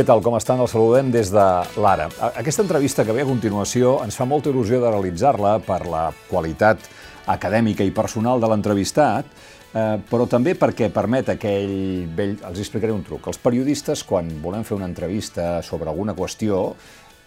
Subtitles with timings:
[0.00, 0.56] Què tal, com estan?
[0.64, 1.42] Els saludem des de
[1.76, 2.06] l'Ara.
[2.40, 6.86] Aquesta entrevista que ve a continuació ens fa molta il·lusió de realitzar-la per la qualitat
[7.28, 11.74] acadèmica i personal de l'entrevistat, eh, però també perquè permet aquell
[12.16, 12.32] vell...
[12.48, 13.28] Els explicaré un truc.
[13.28, 16.62] Els periodistes, quan volem fer una entrevista sobre alguna qüestió,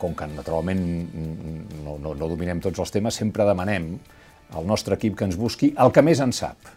[0.02, 0.82] com que naturalment
[1.84, 3.92] no, no, no dominem tots els temes, sempre demanem
[4.58, 6.74] al nostre equip que ens busqui el que més en sap.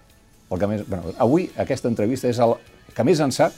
[0.52, 2.52] El que més, bueno, avui aquesta entrevista és el
[2.92, 3.56] que més en sap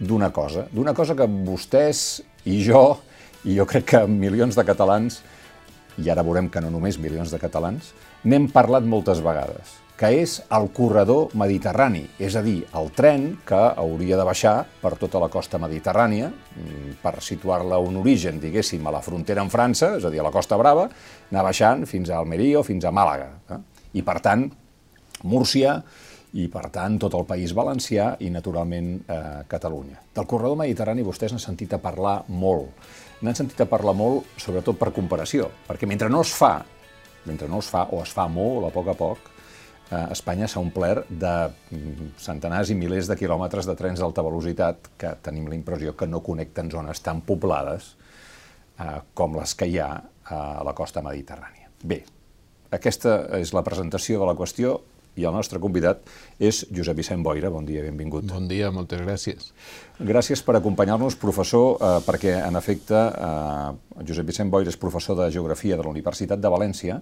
[0.00, 3.00] d'una cosa, d'una cosa que vostès i jo,
[3.44, 5.20] i jo crec que milions de catalans,
[6.00, 7.92] i ara veurem que no només milions de catalans,
[8.24, 13.60] n'hem parlat moltes vegades, que és el corredor mediterrani, és a dir, el tren que
[13.82, 18.86] hauria de baixar per tota la costa mediterrània, mm, per situar-la a un origen, diguéssim,
[18.86, 20.88] a la frontera amb França, és a dir, a la Costa Brava,
[21.30, 23.28] anar baixant fins a Almeria o fins a Màlaga.
[23.50, 23.60] Eh?
[23.92, 24.50] I, per tant,
[25.22, 25.82] Múrcia,
[26.38, 29.20] i, per tant, tot el País Valencià i, naturalment, eh,
[29.50, 29.98] Catalunya.
[30.14, 32.86] Del corredor mediterrani vostès n'han sentit a parlar molt.
[33.22, 36.60] N'han sentit a parlar molt, sobretot per comparació, perquè mentre no es fa,
[37.26, 39.30] mentre no es fa, o es fa molt a poc a poc,
[39.90, 44.92] eh, Espanya s'ha omplert de mm, centenars i milers de quilòmetres de trens d'alta velocitat
[45.00, 47.96] que tenim la impressió que no connecten zones tan poblades
[48.78, 49.92] eh, com les que hi ha
[50.30, 51.72] a la costa mediterrània.
[51.82, 52.04] Bé,
[52.70, 54.76] aquesta és la presentació de la qüestió
[55.18, 56.04] i el nostre convidat
[56.38, 57.50] és Josep Vicent Boira.
[57.50, 58.26] Bon dia, benvingut.
[58.30, 59.50] Bon dia, moltes gràcies.
[59.98, 65.30] Gràcies per acompanyar-nos, professor, eh, perquè, en efecte, eh, Josep Vicent Boira és professor de
[65.30, 67.00] Geografia de la Universitat de València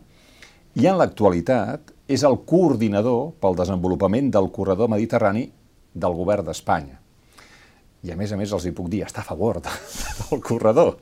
[0.74, 5.50] i, en l'actualitat, és el coordinador pel desenvolupament del corredor mediterrani
[5.94, 6.98] del govern d'Espanya.
[8.02, 9.70] I, a més a més, els hi puc dir, està a favor de,
[10.22, 10.98] del corredor,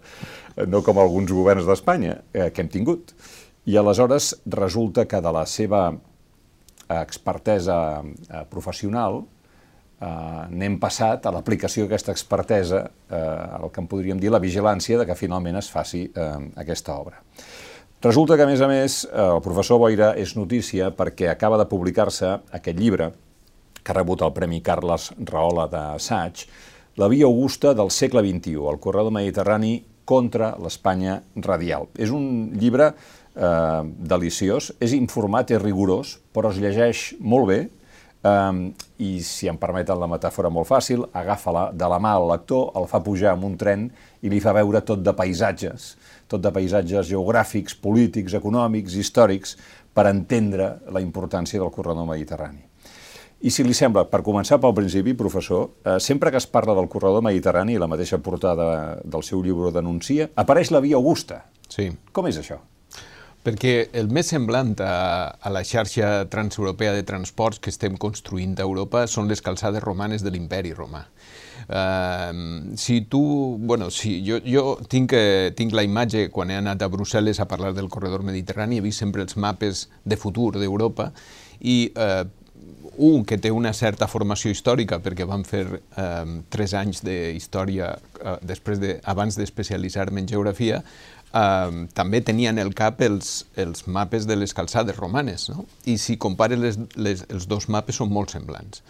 [0.66, 3.12] no com alguns governs d'Espanya eh, que hem tingut.
[3.66, 5.91] I aleshores resulta que de la seva
[6.88, 9.22] expertesa eh, professional,
[10.00, 10.08] eh,
[10.50, 13.22] n'hem passat a l'aplicació d'aquesta expertesa, eh,
[13.60, 17.22] el que en podríem dir la vigilància de que finalment es faci eh, aquesta obra.
[18.02, 21.66] Resulta que, a més a més, eh, el professor Boira és notícia perquè acaba de
[21.66, 23.10] publicar-se aquest llibre
[23.82, 26.46] que ha rebut el Premi Carles Rahola d'assaig,
[26.96, 31.91] La via augusta del segle XXI, el corredor mediterrani contra l'Espanya radial.
[31.92, 32.94] És un llibre
[33.36, 33.82] eh,
[34.12, 37.60] deliciós, és informat i rigorós, però es llegeix molt bé,
[38.24, 42.70] eh, i si em permeten la metàfora molt fàcil, agafa-la de la mà al lector,
[42.76, 43.91] el fa pujar amb un tren
[44.22, 45.94] i li fa veure tot de paisatges,
[46.26, 49.56] tot de paisatges geogràfics, polítics, econòmics, històrics,
[49.96, 52.64] per entendre la importància del corredor mediterrani.
[53.46, 56.88] I si li sembla, per començar pel principi, professor, eh, sempre que es parla del
[56.88, 61.44] corredor mediterrani, la mateixa portada del seu llibre denuncia, apareix la via Augusta.
[61.69, 61.91] Sí.
[62.12, 62.58] Com és això?
[63.46, 64.94] Perquè el més semblant a,
[65.38, 70.24] a la xarxa transeuropea de transports que estem construint a Europa són les calçades romanes
[70.26, 71.04] de l'imperi romà.
[71.66, 73.20] Uh, si tu,
[73.62, 77.46] bueno, si jo, jo tinc, eh, tinc la imatge, quan he anat a Brussel·les a
[77.46, 81.12] parlar del corredor mediterrani, he vist sempre els mapes de futur d'Europa
[81.62, 82.26] i uh,
[82.96, 88.36] un que té una certa formació històrica perquè vam fer eh, tres anys d'història eh,
[88.46, 90.82] després de, abans d'especialitzar-me en geografia,
[91.36, 95.66] eh, també tenia en el cap els, els mapes de les calçades romanes, no?
[95.84, 98.82] i si compares les, les, els dos mapes són molt semblants.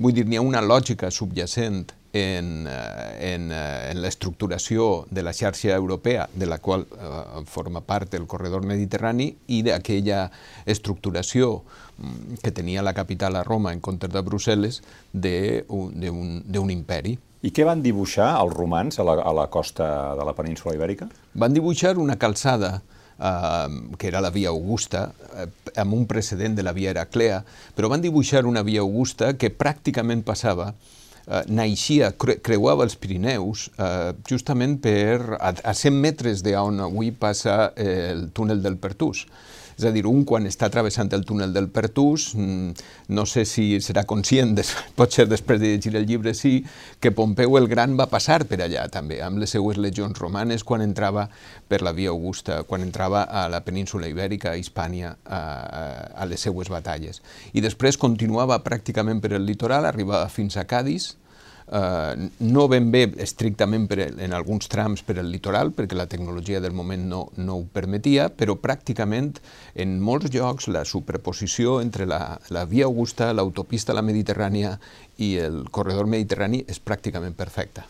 [0.00, 5.32] Vull dir, n'hi ha una lògica subjacent en, eh, en, eh, en l'estructuració de la
[5.32, 10.30] xarxa europea, de la qual eh, forma part el corredor mediterrani, i d'aquella
[10.66, 11.62] estructuració
[11.98, 14.80] mm, que tenia la capital a Roma en comptes de Brussel·les
[15.12, 17.18] d'un imperi.
[17.40, 19.86] I què van dibuixar els romans a la, a la costa
[20.18, 21.08] de la península ibèrica?
[21.40, 22.74] Van dibuixar una calçada
[23.16, 25.06] eh, que era la via Augusta,
[25.36, 25.46] eh,
[25.80, 27.40] amb un precedent de la via Heraclea,
[27.76, 33.70] però van dibuixar una via Augusta que pràcticament passava eh, naixia, cre creuava els Pirineus
[33.78, 39.24] eh, justament per, a, a 100 metres d'on avui passa eh, el túnel del Pertús.
[39.80, 42.82] És a dir, un quan està travessant el túnel del Pertús, mm,
[43.16, 46.58] no sé si serà conscient, des, pot ser després de llegir el llibre, sí,
[47.00, 50.84] que Pompeu el Gran va passar per allà també, amb les seues legions romanes quan
[50.84, 51.30] entrava
[51.68, 55.40] per la via Augusta, quan entrava a la península ibèrica, a Hispània, a,
[56.12, 57.22] a les seues batalles.
[57.56, 61.14] I després continuava pràcticament per el litoral, arribava fins a Cádiz,
[61.72, 66.60] eh, no ben bé estrictament per, en alguns trams per el litoral, perquè la tecnologia
[66.60, 69.38] del moment no, no ho permetia, però pràcticament
[69.74, 74.76] en molts llocs la superposició entre la, la via Augusta, l'autopista a la Mediterrània
[75.20, 77.84] i el corredor mediterrani és pràcticament perfecta.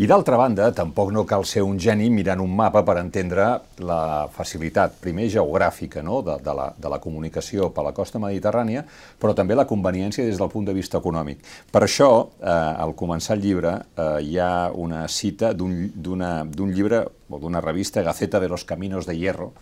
[0.00, 3.46] I d'altra banda, tampoc no cal ser un geni mirant un mapa per entendre
[3.84, 6.22] la facilitat, primer geogràfica, no?
[6.26, 8.84] de, de, la, de la comunicació per la costa mediterrània,
[9.20, 11.44] però també la conveniència des del punt de vista econòmic.
[11.70, 17.38] Per això, eh, al començar el llibre, eh, hi ha una cita d'un llibre o
[17.38, 19.52] d'una revista, Gaceta de los Caminos de Hierro,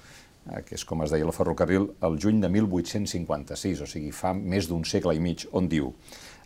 [0.46, 4.32] eh, que és com es deia el ferrocarril, el juny de 1856, o sigui, fa
[4.34, 5.92] més d'un segle i mig, on diu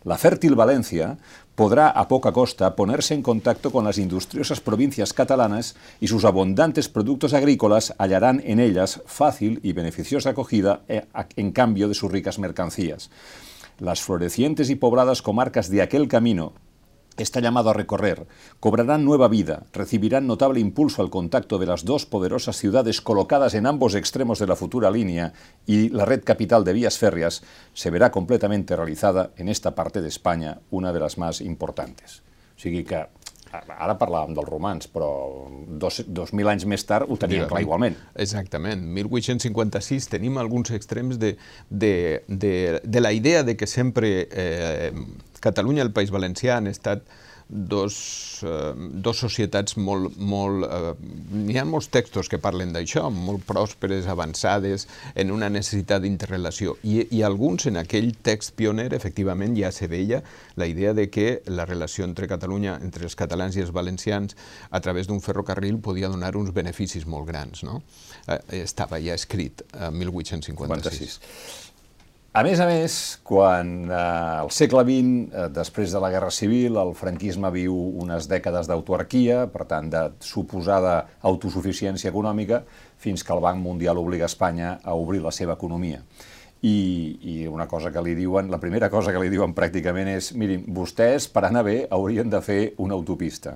[0.03, 1.17] la fértil Valencia
[1.55, 6.87] podrá a poca costa ponerse en contacto con las industriosas provincias catalanas y sus abundantes
[6.87, 11.05] productos agrícolas hallarán en ellas fácil y beneficiosa acogida eh,
[11.35, 13.09] en cambio de sus ricas mercancías.
[13.79, 16.53] Las florecientes y pobladas comarcas de aquel camino
[17.23, 18.27] está llamado a recorrer,
[18.59, 23.65] cobrarán nueva vida, recibirán notable impulso al contacto de las dos poderosas ciudades colocadas en
[23.65, 25.33] ambos extremos de la futura línea
[25.65, 27.43] y la red capital de vías férreas
[27.73, 32.23] se verá completamente realizada en esta parte de España, una de las más importantes.
[33.51, 35.09] Ara parlàvem dels romans, però
[35.67, 37.97] dos, 2.000 anys més tard ho teníem clar igualment.
[38.15, 38.83] Exactament.
[38.97, 41.35] 1856 tenim alguns extrems de,
[41.69, 41.93] de,
[42.27, 42.53] de,
[42.83, 44.91] de la idea de que sempre eh,
[45.39, 47.05] Catalunya i el País Valencià han estat
[47.49, 50.17] dos, eh, dos societats molt...
[50.17, 50.93] molt eh,
[51.37, 56.75] N'hi ha molts textos que parlen d'això, molt pròsperes, avançades, en una necessitat d'interrelació.
[56.83, 60.21] I, I alguns, en aquell text pioner, efectivament, ja se veia
[60.59, 64.35] la idea de que la relació entre Catalunya, entre els catalans i els valencians,
[64.69, 67.63] a través d'un ferrocarril, podia donar uns beneficis molt grans.
[67.67, 67.81] No?
[68.27, 71.17] Eh, estava ja escrit en 1856.
[71.17, 71.66] 56.
[72.37, 72.95] A més a més,
[73.25, 73.99] quan eh,
[74.43, 77.73] al segle XX, eh, després de la Guerra Civil, el franquisme viu
[78.03, 82.59] unes dècades d'autoarquia, per tant, de suposada autosuficiència econòmica,
[83.01, 86.03] fins que el Banc Mundial obliga Espanya a obrir la seva economia.
[86.61, 86.75] I,
[87.31, 90.69] i una cosa que li diuen, la primera cosa que li diuen pràcticament és, mirin,
[90.77, 93.55] vostès per anar bé haurien de fer una autopista.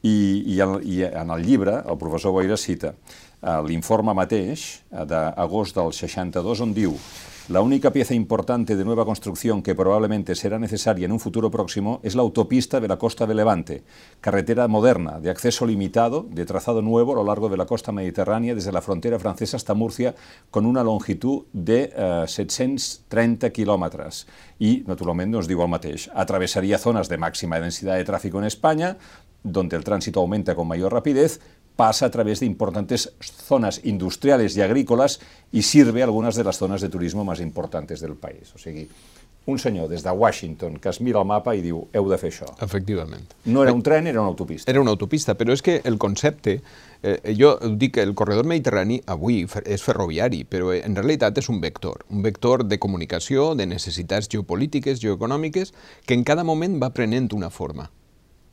[0.00, 0.16] I,
[0.48, 5.76] i, el, i en el llibre, el professor Boira cita eh, l'informe mateix, eh, d'agost
[5.76, 6.96] del 62, on diu
[7.50, 12.00] La única pieza importante de nueva construcción que probablemente será necesaria en un futuro próximo
[12.02, 13.82] es la autopista de la costa de Levante,
[14.22, 18.54] carretera moderna, de acceso limitado, de trazado nuevo a lo largo de la costa mediterránea
[18.54, 20.14] desde la frontera francesa hasta Murcia,
[20.50, 24.26] con una longitud de eh, 730 kilómetros.
[24.58, 28.96] Y, naturalmente, nos digo al mateix, atravesaría zonas de máxima densidad de tráfico en España,
[29.42, 31.40] donde el tránsito aumenta con mayor rapidez,
[31.76, 35.20] pasa a través de importantes zonas industriales y agrícolas
[35.52, 38.52] y sirve a algunas de las zonas de turismo más importantes del país.
[38.54, 38.88] O sigui,
[39.46, 42.30] un senyor des de Washington que es mira el mapa i diu heu de fer
[42.32, 42.48] això.
[42.64, 43.34] Efectivament.
[43.44, 44.70] No era un tren, era una autopista.
[44.70, 46.60] Era una autopista, però és que el concepte,
[47.02, 51.60] eh, jo dic que el corredor mediterrani avui és ferroviari, però en realitat és un
[51.60, 55.74] vector, un vector de comunicació, de necessitats geopolítiques, geoeconòmiques,
[56.06, 57.90] que en cada moment va prenent una forma.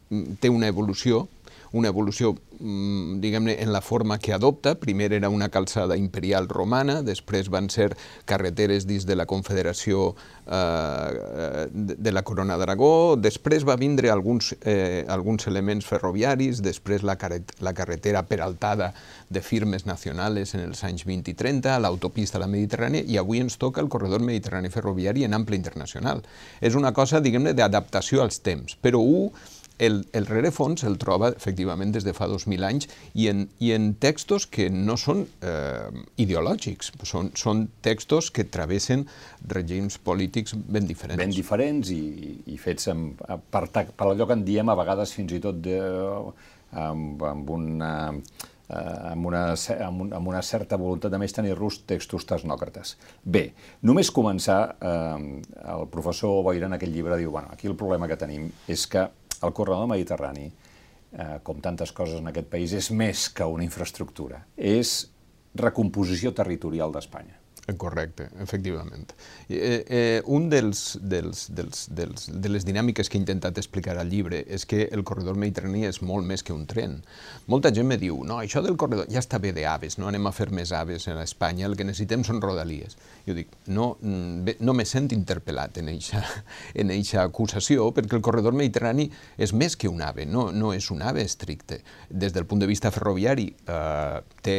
[0.10, 1.30] Mm, té una evolució
[1.72, 4.76] una evolució, mm, diguem-ne, en la forma que adopta.
[4.76, 7.96] Primer era una calçada imperial romana, després van ser
[8.26, 10.16] carreteres dins de la Confederació
[10.48, 17.16] eh, de la Corona d'Aragó, després va vindre alguns, eh, alguns elements ferroviaris, després la,
[17.16, 18.94] carret la carretera peraltada
[19.30, 23.40] de firmes nacionals en els anys 20 i 30, l'autopista a la Mediterrània, i avui
[23.40, 26.24] ens toca el corredor mediterrani ferroviari en ample internacional.
[26.60, 29.32] És una cosa, diguem-ne, d'adaptació als temps, però un
[29.82, 32.88] el, el rerefons el troba efectivament des de fa 2.000 anys
[33.18, 35.90] i en, i en textos que no són eh,
[36.22, 39.08] ideològics, són, són textos que travessen
[39.50, 41.22] regims polítics ben diferents.
[41.22, 42.04] Ben diferents i,
[42.54, 45.82] i fets amb, per, per allò que en diem a vegades fins i tot de,
[46.72, 47.92] amb, amb una
[48.72, 49.42] amb una,
[49.84, 52.94] amb, amb una certa voluntat de més tenir-los textos tecnòcrates.
[53.24, 53.50] Bé,
[53.84, 55.42] només començar, eh,
[55.74, 59.10] el professor Boira en aquest llibre diu, bueno, aquí el problema que tenim és que
[59.42, 64.46] el corredor mediterrani, eh, com tantes coses en aquest país, és més que una infraestructura,
[64.56, 65.12] és
[65.56, 67.41] recomposició territorial d'Espanya.
[67.78, 69.14] Correcte, efectivament.
[69.48, 74.10] Eh, eh, un dels, dels, dels, dels, de les dinàmiques que he intentat explicar al
[74.10, 76.98] llibre és que el corredor mediterrani és molt més que un tren.
[77.54, 80.34] Molta gent me diu, no, això del corredor ja està bé d'aves, no anem a
[80.36, 82.98] fer més aves a Espanya, el que necessitem són rodalies.
[83.28, 86.26] Jo dic, no, mm, no me sent interpel·lat en eixa,
[86.82, 90.90] en eixa acusació, perquè el corredor mediterrani és més que un ave, no, no és
[90.92, 91.84] un ave estricte.
[92.10, 94.58] Des del punt de vista ferroviari eh, té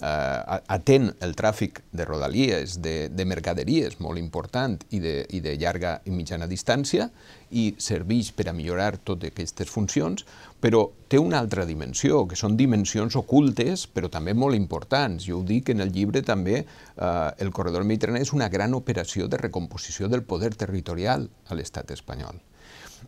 [0.00, 6.00] atén el tràfic de rodalies, de, de mercaderies molt important i de, i de llarga
[6.04, 7.08] i mitjana distància
[7.54, 10.24] i serveix per a millorar totes aquestes funcions,
[10.60, 15.28] però té una altra dimensió, que són dimensions ocultes, però també molt importants.
[15.28, 19.28] Jo ho dic en el llibre també, eh, el corredor mediterrani és una gran operació
[19.28, 22.42] de recomposició del poder territorial a l'estat espanyol.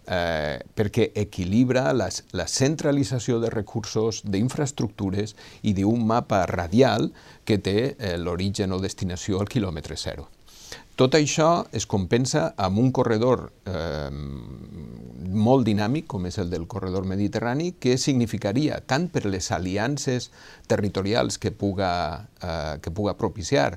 [0.07, 7.11] Eh, perquè equilibra la, la centralització de recursos, d'infraestructures i d'un mapa radial
[7.45, 10.29] que té eh, l'origen o destinació al quilòmetre zero.
[10.97, 14.09] Tot això es compensa amb un corredor eh,
[15.29, 20.31] molt dinàmic, com és el del corredor mediterrani, que significaria, tant per les aliances
[20.67, 21.91] territorials que puga,
[22.41, 23.77] eh, que puga propiciar,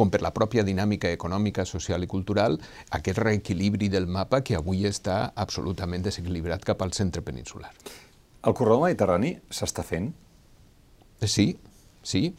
[0.00, 2.56] com per la pròpia dinàmica econòmica, social i cultural,
[2.96, 7.68] aquest reequilibri del mapa que avui està absolutament desequilibrat cap al centre peninsular.
[8.40, 10.08] El corredor mediterrani s'està fent?
[11.20, 11.52] Sí,
[12.02, 12.30] sí.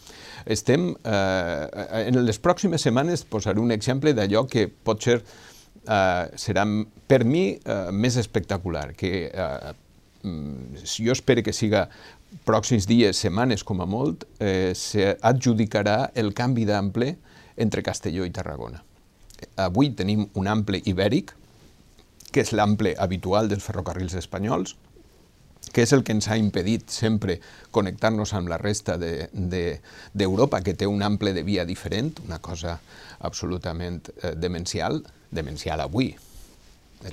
[0.50, 6.66] Estem, eh, en les pròximes setmanes posaré un exemple d'allò que pot ser, eh, serà
[7.08, 9.74] per mi eh, més espectacular, que eh,
[10.24, 11.88] mm, jo espero que siga
[12.48, 17.18] pròxims dies, setmanes com a molt, eh, s'adjudicarà el canvi d'ample
[17.58, 18.84] entre Castelló i Tarragona.
[19.58, 21.34] Avui tenim un ample ibèric,
[22.32, 24.76] que és l'ample habitual dels ferrocarrils espanyols,
[25.72, 27.38] que és el que ens ha impedit sempre
[27.72, 32.42] connectar-nos amb la resta d'Europa, de, de, que té un ample de via diferent, una
[32.42, 32.80] cosa
[33.20, 36.12] absolutament eh, demencial, demencial avui.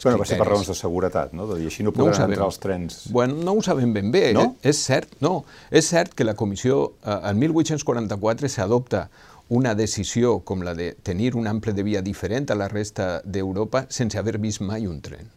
[0.02, 1.46] Bueno, va ser per raons de seguretat, no?
[1.56, 2.98] I així no podran no entrar els trens...
[3.12, 4.26] Bueno, no ho sabem ben bé.
[4.36, 4.50] No?
[4.50, 4.72] Eh?
[4.74, 5.46] És cert, no.
[5.70, 9.06] És cert que la comissió, eh, en 1844 s'adopta
[9.48, 13.86] una decisió com la de tenir un ample de via diferent a la resta d'Europa
[13.88, 15.28] sense haver vist mai un tren.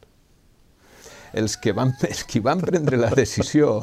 [1.34, 3.80] Els que van, els que van prendre la decisió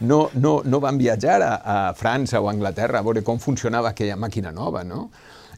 [0.00, 3.90] no, no, no van viatjar a, a França o a Anglaterra a veure com funcionava
[3.90, 5.08] aquella màquina nova, no?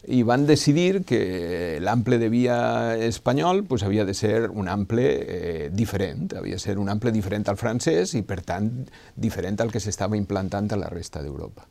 [0.07, 5.69] i van decidir que l'ample de via espanyol pues, havia de ser un ample eh,
[5.73, 8.71] diferent, havia de ser un ample diferent al francès i, per tant,
[9.15, 11.67] diferent al que s'estava implantant a la resta d'Europa.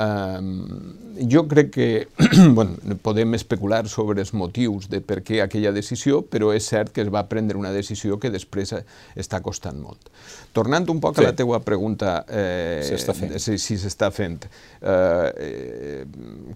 [0.00, 0.94] Um,
[1.28, 2.08] jo crec que
[2.54, 7.02] bueno, podem especular sobre els motius de per què aquella decisió, però és cert que
[7.04, 8.72] es va prendre una decisió que després
[9.12, 10.08] està costant molt.
[10.56, 11.20] Tornant un poc sí.
[11.20, 14.46] a la teua pregunta, eh, si s'està fent.
[14.80, 14.94] Eh,
[15.48, 16.04] eh,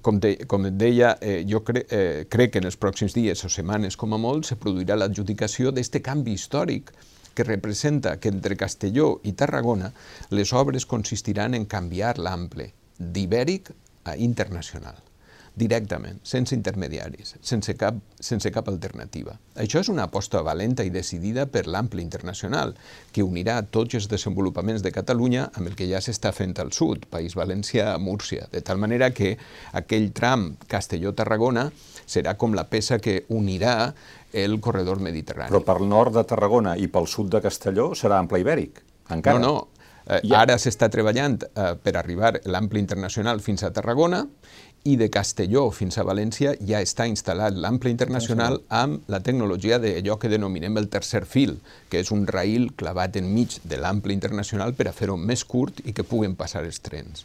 [0.01, 3.45] com, de, com et deia, eh, jo cre, eh, crec que en els pròxims dies
[3.45, 6.95] o setmanes, com a molt, se produirà l'adjudicació d'aquest canvi històric
[7.35, 9.93] que representa que entre Castelló i Tarragona
[10.31, 13.73] les obres consistiran en canviar l'ample d'ibèric
[14.05, 14.97] a internacional,
[15.55, 19.37] directament, sense intermediaris, sense cap, sense cap alternativa.
[19.55, 22.75] Això és una aposta valenta i decidida per l'ample internacional,
[23.15, 27.07] que unirà tots els desenvolupaments de Catalunya amb el que ja s'està fent al sud,
[27.11, 29.37] País València a Múrcia, de tal manera que
[29.73, 31.69] aquell tram Castelló-Tarragona
[32.05, 33.95] serà com la peça que unirà
[34.35, 35.55] el corredor mediterrani.
[35.55, 38.83] Però per nord de Tarragona i pel sud de Castelló serà ample ibèric,
[39.15, 39.39] encara?
[39.39, 39.74] No, no,
[40.07, 40.43] Eh, ja.
[40.43, 44.25] Ara s'està treballant eh, per arribar l'ample internacional fins a Tarragona
[44.85, 50.19] i de Castelló fins a València ja està instal·lat l'ample internacional amb la tecnologia d'allò
[50.21, 51.57] que denominem el tercer fil,
[51.89, 55.97] que és un rail clavat enmig de l'ample internacional per a fer-ho més curt i
[55.97, 57.25] que puguen passar els trens.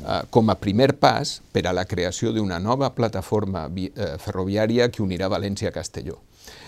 [0.00, 5.04] Uh, com a primer pas per a la creació d'una nova plataforma uh, ferroviària que
[5.04, 6.16] unirà València a Castelló.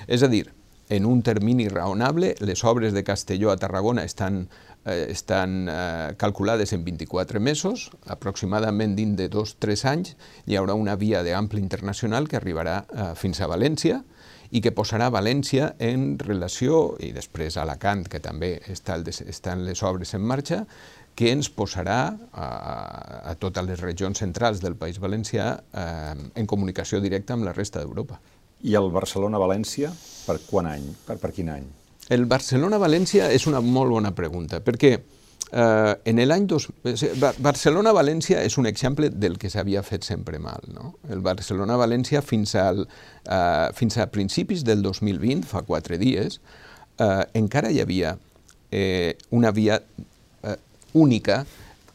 [0.06, 0.44] És a dir,
[0.88, 4.44] en un termini raonable, les obres de Castelló a Tarragona estan
[4.86, 10.14] eh, estan eh, calculades en 24 mesos, aproximadament dins de dos o tres anys
[10.46, 14.02] hi haurà una via d'ample internacional que arribarà eh, fins a València
[14.54, 20.14] i que posarà València en relació, i després Alacant, que també està estan les obres
[20.14, 20.62] en marxa,
[21.16, 22.00] que ens posarà
[22.32, 22.46] a,
[23.32, 27.82] a totes les regions centrals del País Valencià eh, en comunicació directa amb la resta
[27.82, 28.20] d'Europa.
[28.62, 29.90] I el Barcelona-València,
[30.28, 30.86] per quan any?
[31.08, 31.66] Per, per quin any?
[32.12, 36.46] El Barcelona-València és una molt bona pregunta, perquè eh, en l'any.
[37.42, 40.62] Barcelona-València és un exemple del que s'havia fet sempre mal.
[40.72, 40.94] No?
[41.10, 42.86] El Barcelona-València fins, al,
[43.24, 46.40] eh, fins a principis del 2020, fa quatre dies,
[46.98, 48.16] eh, encara hi havia
[48.70, 49.80] eh, una via
[50.42, 50.56] eh,
[50.94, 51.44] única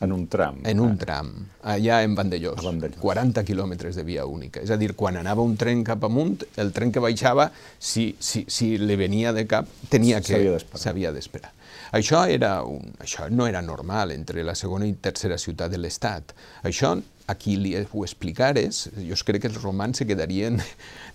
[0.02, 0.60] en un tram.
[0.66, 1.00] En un eh?
[1.00, 1.32] tram,
[1.74, 4.64] allà en Vandellós, Vandellós, 40 quilòmetres de via única.
[4.66, 8.46] És a dir, quan anava un tren cap amunt, el tren que baixava, si, si,
[8.50, 10.42] si li venia de cap, tenia que...
[10.82, 11.54] S'havia d'esperar.
[11.96, 16.34] Això, era un, això no era normal entre la segona i tercera ciutat de l'Estat.
[16.68, 16.96] Això,
[17.28, 20.60] a qui li ho explicares, jo crec que els romans se quedarien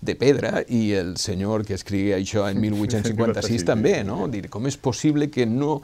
[0.07, 4.26] de pedra i el senyor que escrigui això en 1856 també, no?
[4.33, 5.81] Dir, com és possible que no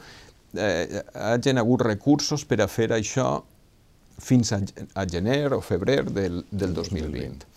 [0.57, 3.43] eh, hagin hagut recursos per a fer això
[4.23, 4.61] fins a,
[4.93, 7.49] a gener o febrer del, del 2020.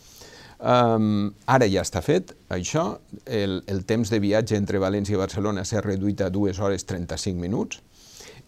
[0.57, 2.95] Um, ara ja està fet, això,
[3.29, 7.37] el, el temps de viatge entre València i Barcelona s'ha reduït a 2 hores 35
[7.37, 7.83] minuts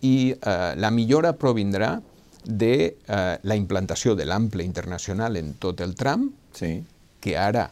[0.01, 1.99] i uh, la millora provindrà
[2.45, 6.79] de uh, la implantació de l'ample internacional en tot el tram, sí.
[7.21, 7.69] que ara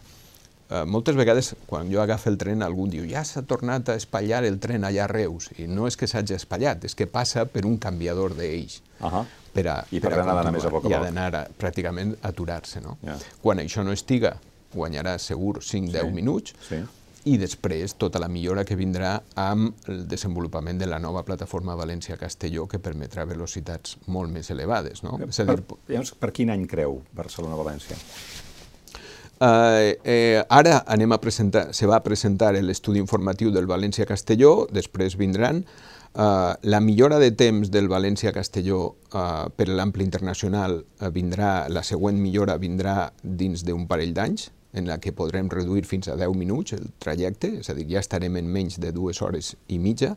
[0.68, 4.42] Uh, moltes vegades, quan jo agafo el tren, algú diu ja s'ha tornat a espatllar
[4.44, 5.50] el tren allà a Reus.
[5.62, 8.80] I no és que s'hagi espatllat, és que passa per un canviador d'eix.
[9.00, 9.25] Uh -huh.
[9.52, 10.90] per a, I per, per tant ha d'anar més a poc a poc.
[10.90, 12.80] I ha d'anar pràcticament a aturar-se.
[12.80, 12.99] No?
[13.02, 13.18] Yeah.
[13.42, 14.37] Quan això no estiga,
[14.75, 16.12] guanyarà segur 5-10 Sí.
[16.12, 16.76] minuts, Sí.
[17.25, 22.66] i després tota la millora que vindrà amb el desenvolupament de la nova plataforma València-Castelló
[22.68, 25.02] que permetrà velocitats molt més elevades.
[25.02, 25.18] No?
[25.28, 27.96] És a Per, dir, llavors, per quin any creu Barcelona-València?
[29.38, 35.61] Eh, eh, ara anem a presentar, se va presentar l'estudi informatiu del València-Castelló, després vindran
[36.16, 38.81] eh, la millora de temps del València-Castelló
[39.12, 44.88] eh, per l'ampli internacional eh, vindrà, la següent millora vindrà dins d'un parell d'anys, en
[44.88, 48.40] la que podrem reduir fins a 10 minuts el trajecte, és a dir, ja estarem
[48.40, 50.14] en menys de dues hores i mitja,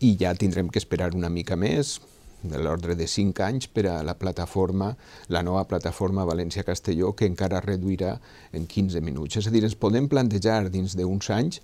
[0.00, 1.98] i ja tindrem que esperar una mica més,
[2.42, 4.90] de l'ordre de 5 anys per a la plataforma,
[5.28, 8.16] la nova plataforma València-Castelló, que encara reduirà
[8.52, 9.36] en 15 minuts.
[9.40, 11.60] És a dir, ens podem plantejar dins d'uns anys,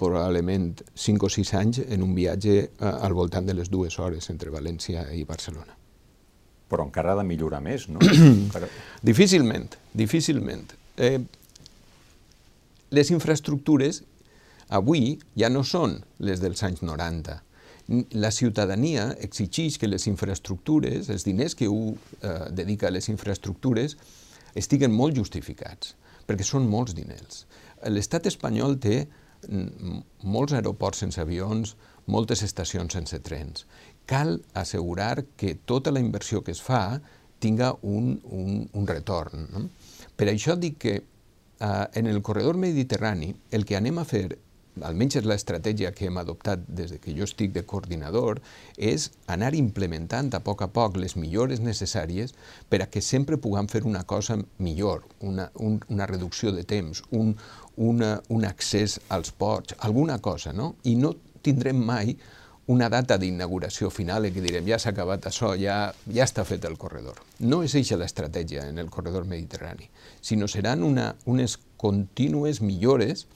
[0.00, 4.30] probablement 5 o 6 anys, en un viatge eh, al voltant de les dues hores
[4.32, 5.76] entre València i Barcelona.
[6.70, 8.00] Però encara ha de millorar més, no?
[9.10, 10.70] Difícilment, difícilment.
[10.96, 11.18] Eh,
[12.94, 14.02] les infraestructures
[14.70, 17.36] avui ja no són les dels anys 90.
[18.14, 23.96] La ciutadania exigeix que les infraestructures, els diners que ho eh, dedica a les infraestructures,
[24.54, 25.96] estiguen molt justificats,
[26.28, 27.44] perquè són molts diners.
[27.90, 29.00] L'estat espanyol té
[29.48, 31.74] mm, molts aeroports sense avions,
[32.06, 33.66] moltes estacions sense trens.
[34.06, 37.00] Cal assegurar que tota la inversió que es fa
[37.40, 39.48] tinga un, un, un retorn.
[39.50, 39.64] No?
[40.16, 44.38] Per això dic que eh, en el corredor mediterrani el que anem a fer,
[44.86, 48.40] almenys és l'estratègia que hem adoptat des de que jo estic de coordinador,
[48.76, 52.34] és anar implementant a poc a poc les millores necessàries
[52.68, 57.04] per a que sempre puguem fer una cosa millor, una, un, una reducció de temps,
[57.10, 57.36] un,
[57.76, 60.74] una, un accés als ports, alguna cosa, no?
[60.84, 62.16] I no tindrem mai
[62.70, 66.64] una data d'inauguració final en què direm ja s'ha acabat això, ja, ja està fet
[66.68, 67.18] el corredor.
[67.42, 69.88] No és eixa l'estratègia en el corredor mediterrani,
[70.22, 73.26] sinó seran una, unes contínues millores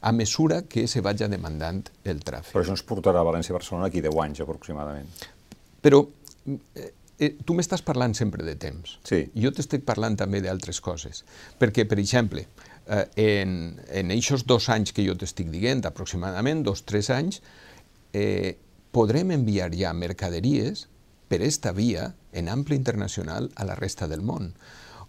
[0.00, 2.54] a mesura que se vagi demandant el tràfic.
[2.54, 5.10] Però això ens portarà a València-Barcelona aquí 10 anys, aproximadament.
[5.84, 6.00] Però
[6.48, 8.96] eh, eh, tu m'estàs parlant sempre de temps.
[9.06, 9.22] Sí.
[9.36, 11.24] Jo t'estic parlant també d'altres coses.
[11.60, 12.46] Perquè, per exemple,
[12.86, 13.52] eh, en,
[14.00, 17.42] en aquests dos anys que jo t'estic dient, aproximadament dos, tres anys,
[18.16, 18.56] eh,
[18.90, 20.88] podrem enviar ja mercaderies
[21.30, 24.50] per esta via en ample internacional a la resta del món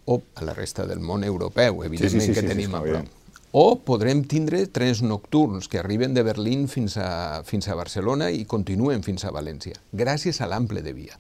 [0.06, 2.86] o a la resta del món europeu, evidentment, sí, sí, que sí, tenim està a
[2.90, 3.18] prop.
[3.52, 8.46] O podrem tindre trens nocturns que arriben de Berlín fins a, fins a Barcelona i
[8.48, 11.18] continuen fins a València, gràcies a l'ample de via.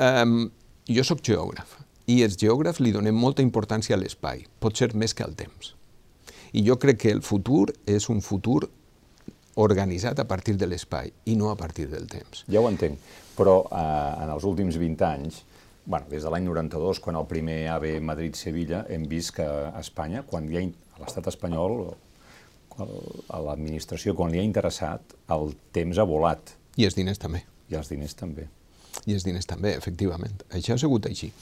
[0.00, 0.46] Um,
[0.88, 1.74] jo sóc geògraf
[2.08, 5.74] i els geògrafs li donem molta importància a l'espai, pot ser més que al temps.
[6.56, 8.62] I jo crec que el futur és un futur
[9.60, 12.46] organitzat a partir de l'espai i no a partir del temps.
[12.48, 12.96] Ja ho entenc,
[13.36, 15.42] però eh, en els últims 20 anys,
[15.84, 20.24] bueno, des de l'any 92, quan el primer AVE Madrid-Sevilla, hem vist que a Espanya,
[20.24, 20.64] quan hi ha,
[21.02, 21.78] l'estat espanyol,
[22.78, 27.44] l'administració, quan li ha interessat, el temps ha volat, I els diners també.
[27.68, 28.48] i els diners també.
[29.06, 30.42] I els diners també, efectivament.
[30.52, 31.32] Això ha sigut així.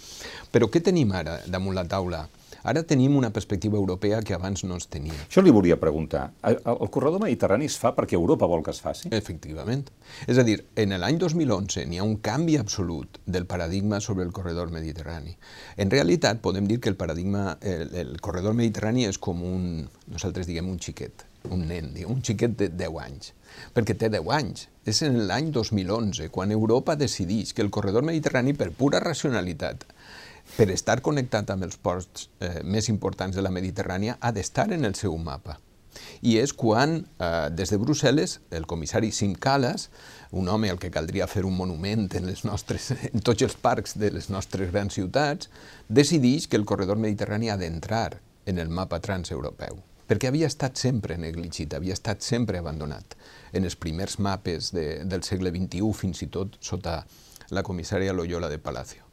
[0.52, 2.24] Però què tenim ara damunt la taula?
[2.62, 5.16] Ara tenim una perspectiva europea que abans no es tenia.
[5.26, 6.26] Això li volia preguntar.
[6.44, 9.08] El, el corredor mediterrani es fa perquè Europa vol que es faci?
[9.16, 9.88] Efectivament.
[10.28, 14.32] És a dir, en l'any 2011 n'hi ha un canvi absolut del paradigma sobre el
[14.36, 15.36] corredor mediterrani.
[15.80, 19.66] En realitat, podem dir que el paradigma, el, el corredor mediterrani és com un,
[20.12, 23.32] nosaltres diguem un xiquet, un nen, un xiquet de 10 anys,
[23.74, 24.66] perquè té 10 anys.
[24.88, 29.86] És en l'any 2011, quan Europa decideix que el corredor mediterrani, per pura racionalitat,
[30.56, 34.84] per estar connectat amb els ports eh, més importants de la Mediterrània, ha d'estar en
[34.84, 35.58] el seu mapa.
[36.22, 39.88] I és quan, eh, des de Brussel·les, el comissari Sim Calas,
[40.30, 43.96] un home al que caldria fer un monument en, les nostres, en tots els parcs
[43.98, 45.50] de les nostres grans ciutats,
[45.88, 51.18] decideix que el corredor mediterrani ha d'entrar en el mapa transeuropeu, perquè havia estat sempre
[51.18, 53.16] negligit, havia estat sempre abandonat
[53.52, 57.02] en els primers mapes de, del segle XXI, fins i tot sota
[57.50, 59.09] la comissària Loyola de Palacio.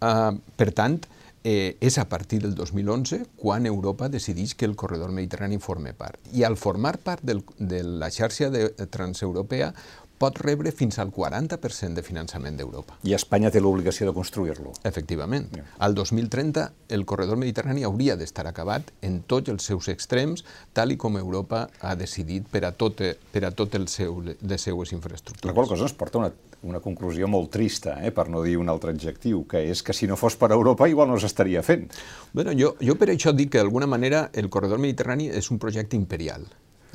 [0.00, 0.98] Uh, per tant,
[1.46, 6.18] eh, és a partir del 2011 quan Europa decideix que el corredor mediterrani forme part.
[6.34, 9.70] I al formar part del, de la xarxa de, transeuropea
[10.18, 12.96] pot rebre fins al 40% de finançament d'Europa.
[13.04, 14.72] I Espanya té l'obligació de construir-lo.
[14.88, 15.50] Efectivament.
[15.54, 15.68] Yeah.
[15.86, 20.98] Al 2030 el corredor mediterrani hauria d'estar acabat en tots els seus extrems, tal i
[21.00, 25.52] com Europa ha decidit per a tot, per a tot el seu, les seues infraestructures.
[25.52, 26.32] La qual cosa ens porta una,
[26.62, 30.06] una conclusió molt trista, eh, per no dir un altre adjectiu, que és que si
[30.06, 31.90] no fos per Europa igual no s'estaria fent.
[32.32, 35.96] Bueno, jo, jo per això dic que d'alguna manera el corredor mediterrani és un projecte
[35.96, 36.46] imperial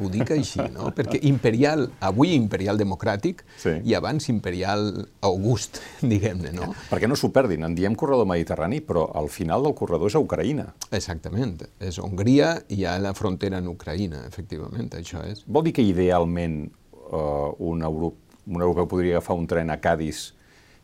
[0.01, 0.89] ho dic així, no?
[0.97, 3.75] Perquè imperial, avui imperial democràtic sí.
[3.87, 4.87] i abans imperial
[5.27, 5.81] august,
[6.13, 6.71] diguem-ne, no?
[6.89, 10.23] Perquè no s'ho perdin, en diem corredor mediterrani, però al final del corredor és a
[10.23, 10.71] Ucraïna.
[10.89, 15.45] Exactament, és Hongria i hi ha la frontera en Ucraïna, efectivament, això és.
[15.45, 16.63] Vol dir que idealment
[17.11, 20.31] uh, un, europeu, un europeu podria agafar un tren a Cádiz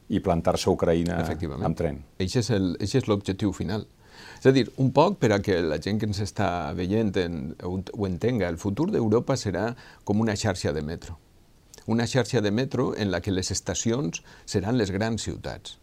[0.10, 1.22] i plantar-se a Ucraïna
[1.58, 2.02] amb tren?
[2.20, 3.88] Això és l'objectiu final.
[4.40, 7.42] És a dir, un poc per a que la gent que ens està veient en,
[7.66, 9.72] ho, ho entenga, el futur d'Europa serà
[10.06, 11.18] com una xarxa de metro.
[11.88, 15.78] Una xarxa de metro en la que les estacions seran les grans ciutats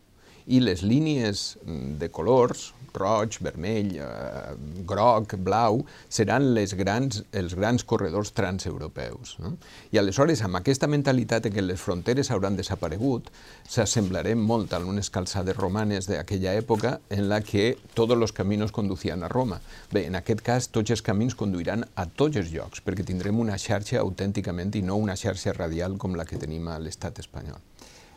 [0.46, 4.54] i les línies mm, de colors, roig, vermell, eh,
[4.86, 9.36] groc, blau, seran les grans, els grans corredors transeuropeus.
[9.42, 9.56] No?
[9.92, 13.30] I aleshores, amb aquesta mentalitat que les fronteres hauran desaparegut,
[13.68, 19.22] s'assemblarem molt a unes calçades romanes d'aquella època en la que tots els camins conducien
[19.22, 19.60] a Roma.
[19.92, 23.58] Bé, en aquest cas, tots els camins conduiran a tots els llocs, perquè tindrem una
[23.58, 27.58] xarxa autènticament i no una xarxa radial com la que tenim a l'estat espanyol.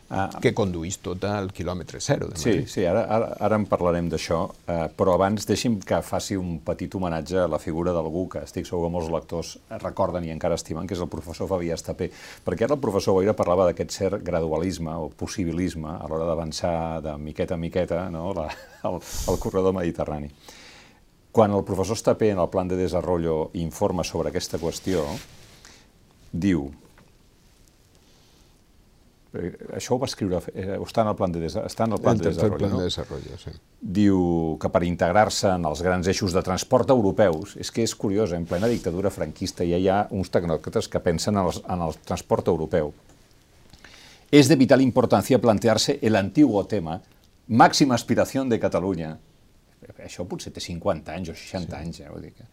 [0.08, 2.30] Ah, que conduís tot al quilòmetre zero.
[2.32, 6.38] De sí, sí, ara, ara, ara en parlarem d'això, eh, però abans deixi'm que faci
[6.40, 9.50] un petit homenatge a la figura d'algú que estic segur que molts lectors
[9.82, 12.08] recorden i encara estimen, que és el professor Fabià Estapé,
[12.46, 17.18] perquè ara el professor Boira parlava d'aquest cert gradualisme o possibilisme a l'hora d'avançar de
[17.20, 18.48] miqueta a miqueta no, la,
[18.88, 20.32] el, el corredor mediterrani.
[21.36, 25.04] Quan el professor Estapé en el plan de desenvolupament informa sobre aquesta qüestió,
[26.32, 26.70] diu
[29.76, 32.22] això ho va escriure, eh, està en el plan de, està en el plan el
[32.22, 32.78] de desenvolupament, plan no?
[32.80, 33.52] de desenvolupament, sí.
[33.98, 38.32] Diu que per integrar-se en els grans eixos de transport europeus, és que és curiós,
[38.32, 42.00] en plena dictadura franquista ja hi ha uns tecnòcrates que pensen en, els, en el
[42.08, 42.94] transport europeu.
[44.32, 46.98] És de vital importància plantear-se el antiguo tema,
[47.48, 49.14] màxima aspiració de Catalunya,
[50.04, 51.76] això potser té 50 anys o 60 sí.
[51.76, 52.48] anys, eh, vull dir que,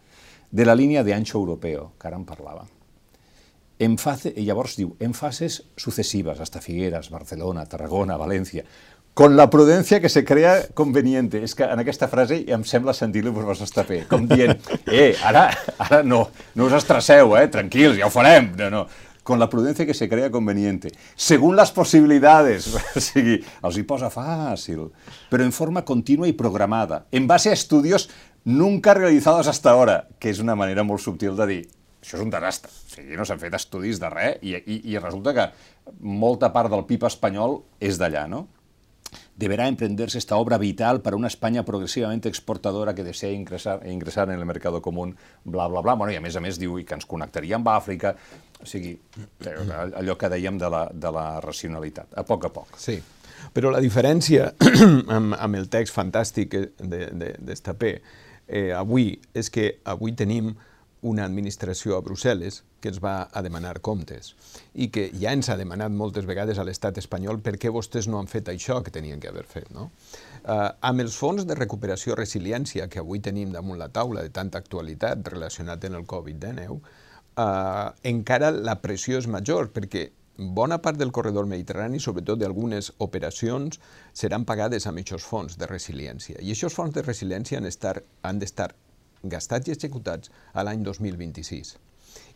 [0.51, 2.74] de la línia de ancho europeo, que ara en parlàvem
[3.79, 8.63] en fase, i llavors diu, en fases sucessives, hasta Figueres, Barcelona, Tarragona, València,
[9.15, 11.39] con la prudència que se crea conveniente.
[11.43, 14.59] És que en aquesta frase em sembla sentir-li el professor Estapé, com dient,
[14.91, 15.47] eh, ara,
[15.79, 18.51] ara no, no us estresseu, eh, tranquils, ja ho farem.
[18.59, 18.85] No, no,
[19.25, 24.11] con la prudencia que se crea conveniente, según las posibilidades, o sigui, els hi posa
[24.13, 24.91] fàcil,
[25.31, 28.11] però en forma contínua i programada, en base a estudios
[28.43, 31.61] nunca realizados hasta ahora, que és una manera molt subtil de dir,
[32.05, 32.69] això és un desastre.
[32.95, 35.49] Sigui, no s'han fet estudis de res i, i, i resulta que
[35.99, 38.45] molta part del PIB espanyol és d'allà, no?
[39.35, 44.39] Deberá emprenderse esta obra vital para una España progresivamente exportadora que desea ingresar, ingresar en
[44.39, 45.95] el mercado común, bla, bla, bla.
[45.95, 48.15] Bueno, I a més a més diu que ens connectaria amb Àfrica,
[48.63, 48.95] o sigui,
[49.99, 52.79] allò que dèiem de la, de la racionalitat, a poc a poc.
[52.79, 52.95] Sí,
[53.53, 54.53] però la diferència
[55.17, 60.53] amb, amb el text fantàstic d'Estapé de, de eh, avui és que avui tenim
[61.05, 64.33] una administració a Brussel·les que ens va a demanar comptes
[64.73, 68.19] i que ja ens ha demanat moltes vegades a l'estat espanyol per què vostès no
[68.21, 69.71] han fet això que tenien que haver fet.
[69.73, 69.89] No?
[70.43, 74.33] Uh, amb els fons de recuperació i resiliència que avui tenim damunt la taula de
[74.35, 80.05] tanta actualitat relacionat amb el Covid-19, uh, encara la pressió és major perquè
[80.37, 83.79] bona part del corredor mediterrani, sobretot d'algunes operacions,
[84.13, 86.41] seran pagades amb aquests fons de resiliència.
[86.41, 88.69] I aquests fons de resiliència han d'estar
[89.23, 91.75] gastats i executats a l'any 2026.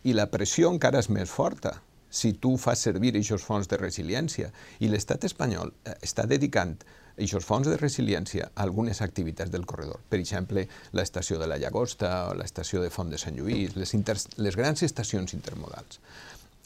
[0.03, 1.75] I la pressió encara és més forta
[2.09, 6.77] si tu fas servir aquests fons de resiliència i l'estat espanyol eh, està dedicant
[7.19, 9.99] aquests fons de resiliència a algunes activitats del corredor.
[10.09, 14.15] Per exemple, l'estació de la Llagosta l'estació de Font de Sant Lluís, les, inter...
[14.37, 15.99] les grans estacions intermodals.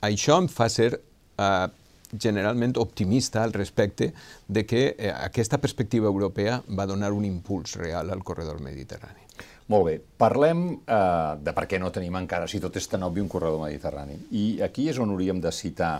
[0.06, 1.68] Això em fa ser eh,
[2.14, 4.14] generalment optimista al respecte
[4.48, 9.22] de que eh, aquesta perspectiva europea va donar un impuls real al corredor mediterrani.
[9.72, 13.24] Molt bé, parlem eh, de per què no tenim encara, si tot és tan obvi,
[13.24, 14.18] un corredor mediterrani.
[14.36, 15.94] I aquí és on hauríem de citar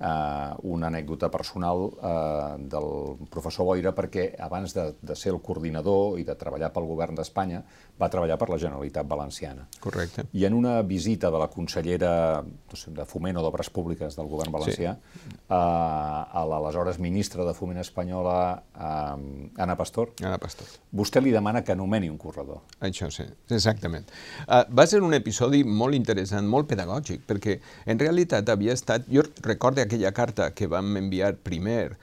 [0.00, 2.88] eh, una anècdota personal eh, del
[3.30, 7.62] professor Boira perquè abans de, de ser el coordinador i de treballar pel govern d'Espanya
[8.00, 9.66] va treballar per la Generalitat Valenciana.
[9.80, 10.26] Correcte.
[10.36, 14.28] I en una visita de la consellera no sé, de Foment o d'Obres Públiques del
[14.30, 15.32] govern valencià sí.
[15.32, 21.64] eh, a l'aleshores ministra de Foment espanyola eh, Anna Pastor, Anna Pastor, vostè li demana
[21.64, 22.62] que anomeni un corredor.
[22.84, 24.10] Això sí, exactament.
[24.46, 29.08] Uh, va ser un episodi molt interessant, molt pedagògic, perquè en realitat havia estat...
[29.10, 31.96] Jo recordo aquella carta que vam enviar primer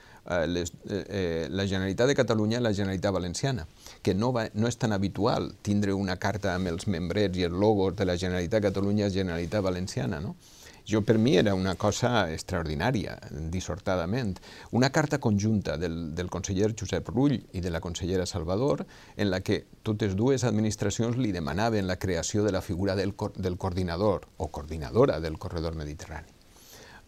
[0.46, 3.66] les, eh, eh, la Generalitat de Catalunya i la Generalitat Valenciana,
[4.04, 7.56] que no, va, no és tan habitual tindre una carta amb els membrets i els
[7.56, 10.36] logos de la Generalitat de Catalunya i Generalitat Valenciana, no?
[10.84, 13.14] Jo, per mi, era una cosa extraordinària,
[13.48, 14.34] dissortadament.
[14.76, 18.84] Una carta conjunta del, del conseller Josep Rull i de la consellera Salvador,
[19.16, 23.56] en la que totes dues administracions li demanaven la creació de la figura del, del
[23.56, 26.28] coordinador o coordinadora del corredor mediterrani.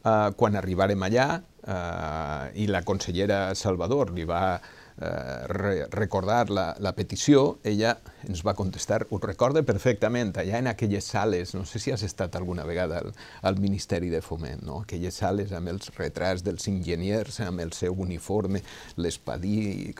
[0.06, 4.60] Uh, quan arribarem allà uh, i la consellera Salvador li va
[4.96, 11.04] re recordar la, la petició, ella ens va contestar, ho recorde perfectament, allà en aquelles
[11.04, 14.80] sales, no sé si has estat alguna vegada al, al Ministeri de Foment, no?
[14.86, 18.62] aquelles sales amb els retrats dels enginyers, amb el seu uniforme,
[18.96, 19.92] l'espadí,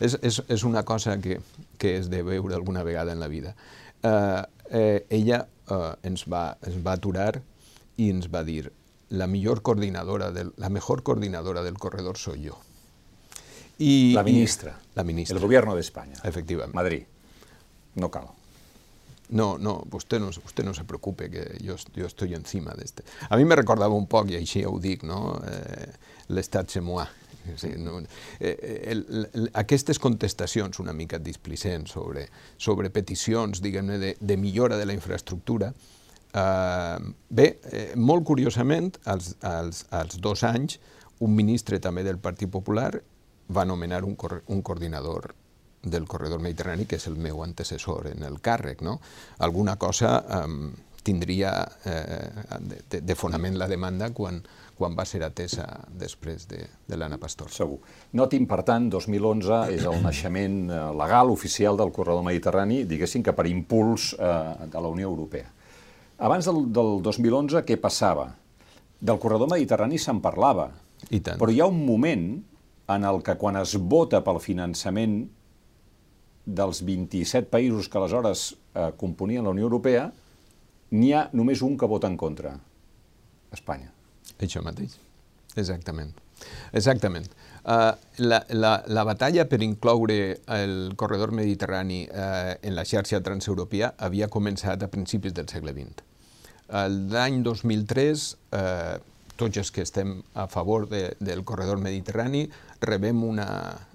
[0.00, 1.38] és, és, és una cosa que,
[1.78, 3.54] que és de veure alguna vegada en la vida.
[4.02, 7.36] Eh, eh, ella eh, ens, va, ens va aturar
[7.96, 8.72] i ens va dir
[9.10, 12.58] la millor coordinadora, del, la mejor coordinadora del corredor soy yo.
[13.80, 14.78] Y, la ministra.
[14.78, 15.36] Y, la ministra.
[15.36, 16.14] El gobierno de España.
[16.22, 16.74] Efectivamente.
[16.74, 17.02] Madrid.
[17.94, 18.26] No cal.
[19.30, 23.04] No, no, usted no, usted no se preocupe, que yo, yo estoy encima de este.
[23.30, 25.38] A mi me recordava un poc, i així ho dic, no?
[25.46, 25.86] eh,
[26.34, 27.06] l'estat semoà.
[27.56, 28.02] Sí, no?
[28.38, 32.26] eh, el, el, aquestes contestacions una mica displicents sobre,
[32.58, 35.70] sobre peticions, diguem-ne, de, de millora de la infraestructura,
[36.34, 36.98] eh,
[37.30, 40.80] bé, eh, molt curiosament, als, als, als dos anys,
[41.20, 42.90] un ministre també del Partit Popular
[43.50, 45.34] va nomenar un, un coordinador
[45.82, 48.82] del corredor mediterrani, que és el meu antecessor en el càrrec.
[48.84, 48.98] No?
[49.40, 51.52] Alguna cosa um, tindria
[51.84, 52.28] eh,
[52.60, 54.40] de, de fonament la demanda quan,
[54.76, 55.64] quan va ser atesa
[55.96, 57.48] després de, de l'Anna Pastor.
[57.52, 57.78] Segur.
[58.20, 63.34] Notin, per tant, 2011 és el naixement eh, legal oficial del corredor mediterrani, diguéssim que
[63.36, 65.48] per impuls eh, de la Unió Europea.
[66.20, 68.28] Abans del, del 2011, què passava?
[69.00, 70.68] Del corredor mediterrani se'n parlava,
[71.08, 71.40] I tant.
[71.40, 72.26] però hi ha un moment
[72.94, 75.20] en el que quan es vota pel finançament
[76.46, 80.08] dels 27 països que aleshores eh, componien la Unió Europea,
[80.90, 82.56] n'hi ha només un que vota en contra,
[83.54, 83.92] Espanya.
[84.40, 84.96] Això mateix,
[85.56, 86.16] exactament.
[86.72, 87.26] Exactament.
[87.60, 87.92] Uh,
[88.24, 94.30] la, la, la batalla per incloure el corredor mediterrani uh, en la xarxa transeuropea havia
[94.32, 96.06] començat a principis del segle XX.
[97.12, 98.24] L'any 2003,
[98.56, 98.96] uh,
[99.40, 102.44] tots els que estem a favor de, del corredor mediterrani
[102.84, 103.48] rebem una,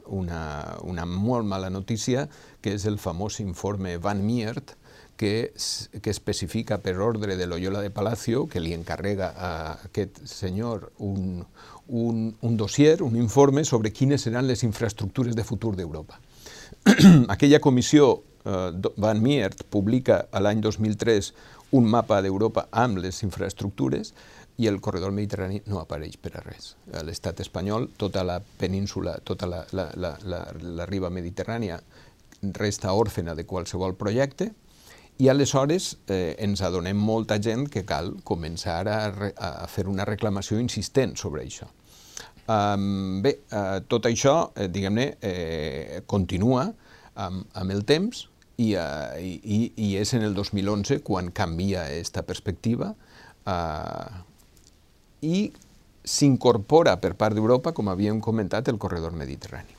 [0.09, 0.41] una,
[0.81, 2.25] una molt mala notícia,
[2.61, 4.73] que és el famós informe Van Miert,
[5.15, 5.53] que,
[6.01, 9.51] que especifica per ordre de Loyola de Palacio, que li encarrega a
[9.87, 11.45] aquest senyor un,
[11.87, 16.19] un, un dossier, un informe sobre quines seran les infraestructures de futur d'Europa.
[17.35, 21.31] Aquella comissió, eh, Van Miert, publica l'any 2003
[21.77, 24.13] un mapa d'Europa amb les infraestructures
[24.57, 26.75] i el corredor mediterrani no apareix per a res.
[26.95, 30.41] A l'estat espanyol, tota la península, tota la, la, la, la,
[30.79, 31.79] la riba mediterrània
[32.55, 34.51] resta òrfena de qualsevol projecte
[35.17, 38.99] i aleshores eh, ens adonem molta gent que cal començar a,
[39.35, 41.67] a fer una reclamació insistent sobre això.
[42.45, 46.67] Um, bé, uh, tot això, eh, diguem-ne, eh, continua
[47.15, 48.27] amb, amb el temps
[48.61, 54.21] i, uh, i, i és en el 2011 quan canvia aquesta perspectiva uh,
[55.25, 55.47] i
[56.05, 59.73] s'incorpora per part d'Europa, com havíem comentat, el corredor mediterrani.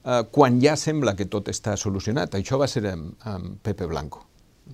[0.00, 4.24] Uh, quan ja sembla que tot està solucionat, això va ser amb, amb Pepe Blanco.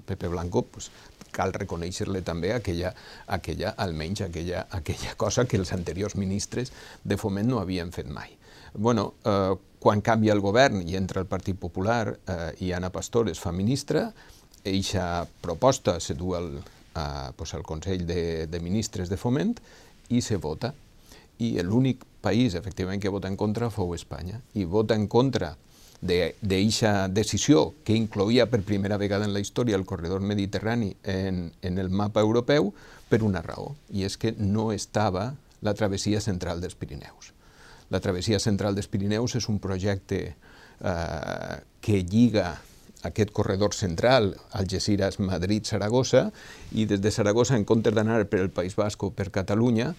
[0.07, 0.91] Pepe Blanco, pues,
[1.35, 2.93] cal reconèixer-li també aquella,
[3.35, 6.73] aquella, almenys aquella, aquella cosa que els anteriors ministres
[7.05, 8.37] de foment no havien fet mai.
[8.73, 13.31] Bueno, eh, quan canvia el govern i entra el Partit Popular eh, i Anna Pastor
[13.33, 14.09] es fa ministra,
[14.67, 16.53] eixa proposta se du al,
[16.95, 19.57] a, pues, al Consell de, de Ministres de Foment
[20.09, 20.73] i se vota.
[21.39, 24.41] I l'únic país, efectivament, que vota en contra fou Espanya.
[24.55, 25.55] I vota en contra
[26.01, 31.53] d'aquesta de, decisió que incloïa per primera vegada en la història el corredor mediterrani en,
[31.63, 32.73] en el mapa europeu
[33.09, 37.33] per una raó, i és que no estava la travessia central dels Pirineus.
[37.91, 42.57] La travessia central dels Pirineus és un projecte eh, que lliga
[43.05, 46.31] aquest corredor central, Algeciras, Madrid, Saragossa,
[46.73, 49.93] i des de Saragossa, en comptes d'anar per el País Basc o per Catalunya,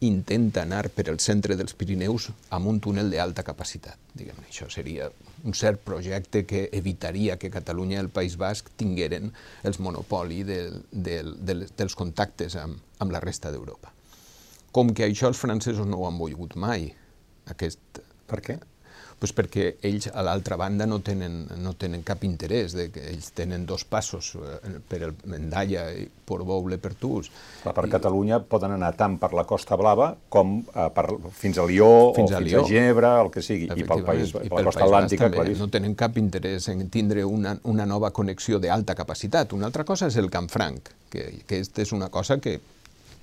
[0.00, 3.98] intenta anar per el centre dels Pirineus amb un túnel d'alta capacitat.
[4.14, 5.08] Diguem això seria
[5.44, 9.32] un cert projecte que evitaria que Catalunya i el País Basc tingueren
[9.66, 10.60] els monopoli de,
[10.92, 13.90] de, de, dels contactes amb, amb la resta d'Europa.
[14.70, 16.92] Com que això els francesos no ho han volgut mai,
[17.50, 18.04] aquest...
[18.28, 18.58] Per què?
[19.18, 23.32] Pues perquè ells a l'altra banda no tenen, no tenen cap interès, de que ells
[23.34, 27.32] tenen dos passos eh, per el Mendalla i Portbou Lepertús.
[27.64, 27.92] Clar, per I...
[27.96, 32.30] Catalunya poden anar tant per la Costa Blava com eh, per, fins a Lió fins
[32.30, 32.62] o a fins Lió.
[32.62, 35.66] a Ginebra, el que sigui, i pel país, I per la Costa Atlàntica, claríssim.
[35.66, 39.52] No tenen cap interès en tindre una, una nova connexió d'alta capacitat.
[39.58, 42.60] Una altra cosa és el Canfranc, que, que és una cosa que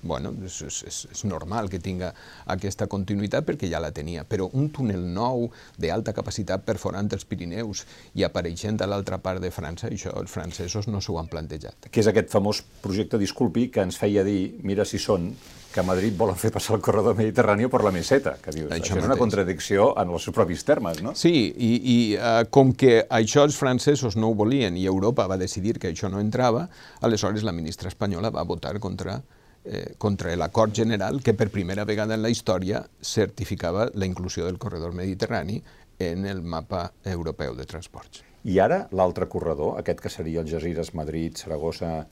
[0.06, 2.12] bueno, és, és, és normal que tinga
[2.54, 7.84] aquesta continuïtat perquè ja la tenia, però un túnel nou d'alta capacitat perforant els Pirineus
[8.14, 11.90] i apareixent a l'altra part de França, això els francesos no s'ho han plantejat.
[11.90, 15.30] Que és aquest famós projecte, disculpi, que ens feia dir, mira si són,
[15.76, 18.94] que a Madrid volen fer passar el corredor mediterrani per la meseta, que dius, això,
[18.94, 21.12] això és una contradicció en els seus propis termes, no?
[21.20, 25.36] Sí, i, i uh, com que això els francesos no ho volien i Europa va
[25.36, 26.64] decidir que això no entrava,
[27.04, 29.18] aleshores la ministra espanyola va votar contra
[29.66, 34.58] eh, contra l'acord general que per primera vegada en la història certificava la inclusió del
[34.58, 35.60] corredor mediterrani
[35.98, 38.22] en el mapa europeu de transports.
[38.46, 42.06] I ara l'altre corredor, aquest que seria Algesires, Madrid, Saragossa,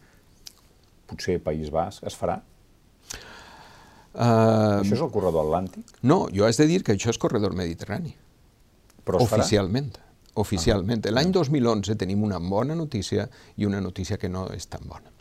[1.06, 2.40] potser País Basc, es farà?
[4.14, 5.96] Uh, això és el corredor atlàntic?
[6.06, 8.14] No, jo has de dir que això és corredor mediterrani.
[9.04, 9.92] Però es oficialment.
[9.94, 10.10] Farà?
[10.42, 11.06] Oficialment.
[11.14, 15.13] L'any 2011 tenim una bona notícia i una notícia que no és tan bona.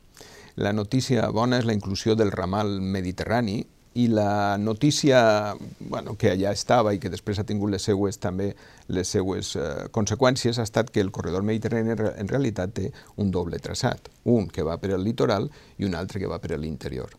[0.55, 3.63] La notícia bona és la inclusió del ramal mediterrani
[3.95, 8.51] i la notícia bueno, que allà estava i que després ha tingut les seues, també
[8.93, 13.57] les seues eh, conseqüències ha estat que el corredor mediterrani en realitat té un doble
[13.61, 17.13] traçat, un que va per al litoral i un altre que va per a l'interior,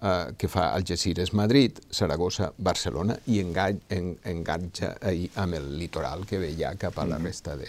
[0.00, 7.00] eh, que fa Algeciras-Madrid, Saragossa-Barcelona i enganxa ahir amb el litoral que ve ja cap
[7.00, 7.68] a la resta de,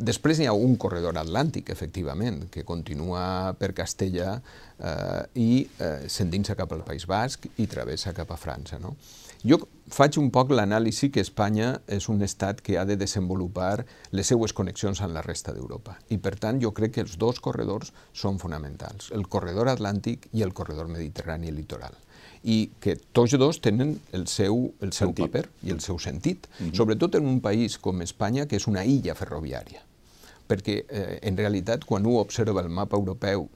[0.00, 6.54] Després hi ha un corredor atlàntic, efectivament, que continua per Castella eh, i eh, s'endinsa
[6.56, 8.78] cap al País Basc i travessa cap a França.
[8.80, 8.94] No?
[9.44, 9.58] Jo
[9.92, 13.84] faig un poc l'anàlisi que Espanya és un estat que ha de desenvolupar
[14.16, 15.98] les seues connexions amb la resta d'Europa.
[16.08, 20.46] I, per tant, jo crec que els dos corredors són fonamentals, el corredor atlàntic i
[20.48, 22.00] el corredor mediterrani litoral
[22.40, 26.64] i que tots dos tenen el seu, el seu paper i el seu sentit, mm
[26.64, 26.76] -hmm.
[26.76, 29.89] sobretot en un país com Espanya, que és una illa ferroviària
[30.50, 33.46] perquè eh, en realitat quan un observa el mapa europeu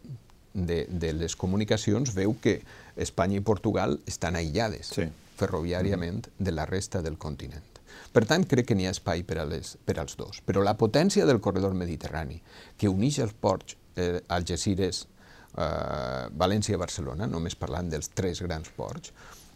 [0.54, 2.60] de, de les comunicacions veu que
[2.96, 5.08] Espanya i Portugal estan aïllades sí.
[5.38, 7.74] ferroviàriament de la resta del continent.
[8.14, 10.38] Per tant, crec que n'hi ha espai per, a les, per als dos.
[10.46, 12.38] Però la potència del corredor mediterrani,
[12.78, 15.00] que uneix els ports eh, Algeciras,
[15.58, 19.10] eh, València i Barcelona, només parlant dels tres grans ports,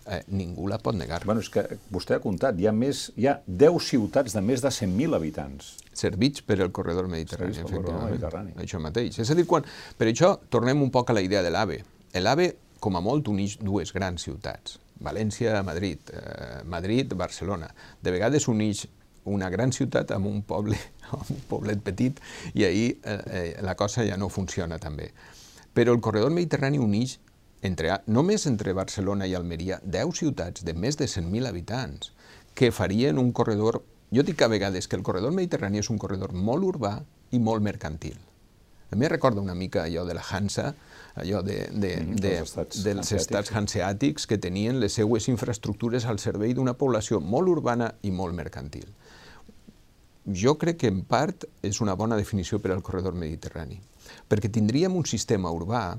[0.09, 1.23] eh, ningú la pot negar.
[1.29, 4.65] Bueno, és que vostè ha comptat, hi ha, més, hi ha 10 ciutats de més
[4.65, 5.75] de 100.000 habitants.
[5.93, 8.13] Servits per el corredor mediterrani, Servits efectivament.
[8.15, 8.57] Mediterrani.
[8.65, 9.21] Això mateix.
[9.23, 9.67] És a dir, quan,
[9.99, 11.81] per això tornem un poc a la idea de l'AVE.
[12.19, 14.79] L'AVE, com a molt, uneix dues grans ciutats.
[15.05, 17.69] València, Madrid, eh, Madrid, Barcelona.
[18.03, 18.87] De vegades uneix
[19.29, 20.79] una gran ciutat amb un poble,
[21.13, 22.21] amb un poblet petit,
[22.55, 25.13] i ahir eh, eh, la cosa ja no funciona tan bé.
[25.75, 27.19] Però el corredor mediterrani uneix
[27.63, 32.13] entre, només entre Barcelona i Almeria, 10 ciutats de més de 100.000 habitants
[32.55, 33.83] que farien un corredor...
[34.15, 36.95] Jo dic a vegades que el corredor mediterrani és un corredor molt urbà
[37.37, 38.17] i molt mercantil.
[38.91, 40.71] A mi recorda una mica allò de la Hansa,
[41.15, 43.21] allò de, de, mm, de, estats dels hanseàtics.
[43.21, 48.35] estats hanseàtics que tenien les seues infraestructures al servei d'una població molt urbana i molt
[48.35, 48.89] mercantil.
[50.25, 53.81] Jo crec que en part és una bona definició per al corredor mediterrani,
[54.29, 55.99] perquè tindríem un sistema urbà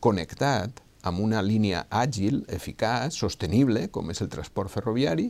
[0.00, 5.28] connectat amb una línia àgil, eficaç, sostenible, com és el transport ferroviari,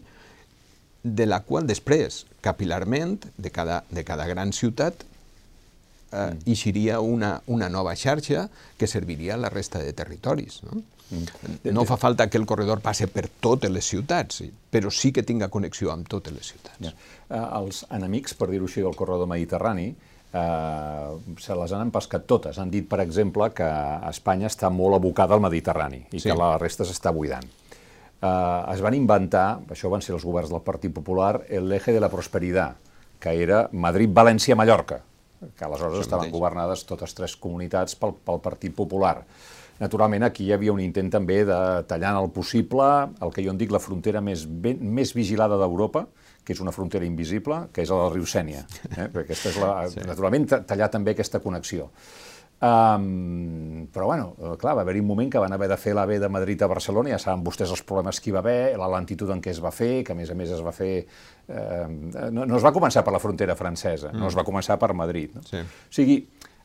[1.03, 6.45] de la qual després, capilarment, de cada, de cada gran ciutat, eh, mm.
[6.47, 10.63] eixiria una, una nova xarxa que serviria a la resta de territoris.
[10.67, 10.83] No?
[11.11, 11.71] Mm.
[11.73, 15.49] No fa falta que el corredor passe per totes les ciutats, però sí que tinga
[15.49, 16.81] connexió amb totes les ciutats.
[16.83, 16.93] Ja.
[17.29, 19.93] Eh, els enemics, per dir-ho així, del corredor mediterrani,
[20.33, 22.59] eh, se les han empescat totes.
[22.59, 23.69] Han dit, per exemple, que
[24.11, 26.29] Espanya està molt abocada al Mediterrani i sí.
[26.29, 27.47] que la resta s'està buidant.
[28.19, 32.03] Eh, es van inventar, això van ser els governs del Partit Popular, el eje de
[32.03, 32.77] la prosperitat,
[33.19, 35.03] que era Madrid-València-Mallorca,
[35.57, 39.21] que aleshores estaven governades totes tres comunitats pel, pel Partit Popular.
[39.79, 41.59] Naturalment, aquí hi havia un intent també de
[41.91, 42.87] tallar en el possible
[43.23, 46.07] el que jo en dic la frontera més, ben, més vigilada d'Europa,
[46.45, 48.65] que és una frontera invisible, que és la del riu Sènia.
[48.89, 49.07] Eh?
[49.13, 50.03] Perquè aquesta és la, sí.
[50.09, 51.91] Naturalment, tallar també aquesta connexió.
[52.59, 56.17] Um, però, bueno, eh, clar, va haver-hi un moment que van haver de fer l'AVE
[56.19, 59.31] de Madrid a Barcelona, ja saben vostès els problemes que hi va haver, la lentitud
[59.31, 60.91] en què es va fer, que a més a més es va fer...
[61.47, 61.87] Eh,
[62.35, 64.19] no, no es va començar per la frontera francesa, mm.
[64.19, 65.39] no es va començar per Madrid.
[65.39, 65.45] No?
[65.47, 65.63] Sí.
[65.63, 66.19] O sigui,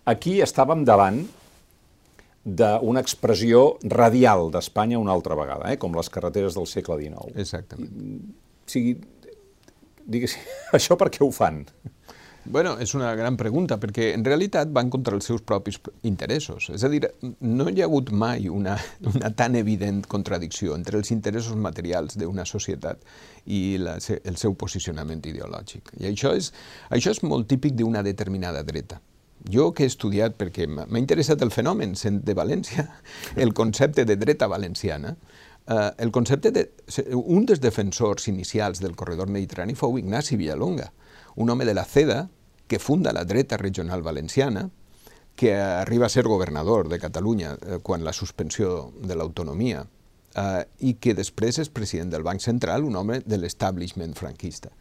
[0.09, 1.21] aquí estàvem davant
[2.43, 5.79] d'una expressió radial d'Espanya una altra vegada, eh?
[5.79, 7.31] com les carreteres del segle XIX.
[7.39, 7.91] Exactament.
[8.63, 8.97] O sigui,
[10.03, 10.43] diguéssim,
[10.77, 11.63] això per què ho fan?
[12.45, 16.67] Bueno, és una gran pregunta, perquè en realitat van contra els seus propis interessos.
[16.75, 16.99] És a dir,
[17.39, 18.75] no hi ha hagut mai una,
[19.13, 22.99] una tan evident contradicció entre els interessos materials d'una societat
[23.47, 25.95] i la, el seu posicionament ideològic.
[26.03, 26.51] I això és,
[26.91, 28.99] això és molt típic d'una determinada dreta.
[29.51, 32.87] Jo que he estudiat, perquè m'ha interessat el fenomen, de València,
[33.43, 35.15] el concepte de dreta valenciana,
[35.67, 36.69] eh, el concepte de...
[37.13, 40.91] Un dels defensors inicials del corredor mediterrani fou Ignasi Villalonga,
[41.35, 42.29] un home de la CEDA
[42.67, 44.69] que funda la dreta regional valenciana,
[45.35, 49.83] que arriba a ser governador de Catalunya eh, quan la suspensió de l'autonomia
[50.35, 54.71] eh, i que després és president del Banc Central, un home de l'establishment franquista.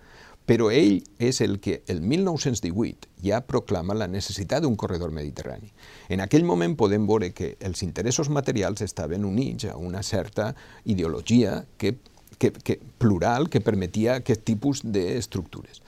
[0.46, 5.70] Però ell és el que el 1918 ja proclama la necessitat d'un corredor mediterrani.
[6.10, 10.52] En aquell moment podem veure que els interessos materials estaven units a una certa
[10.84, 11.94] ideologia que,
[12.38, 15.82] que, que plural que permetia aquest tipus d'estructures.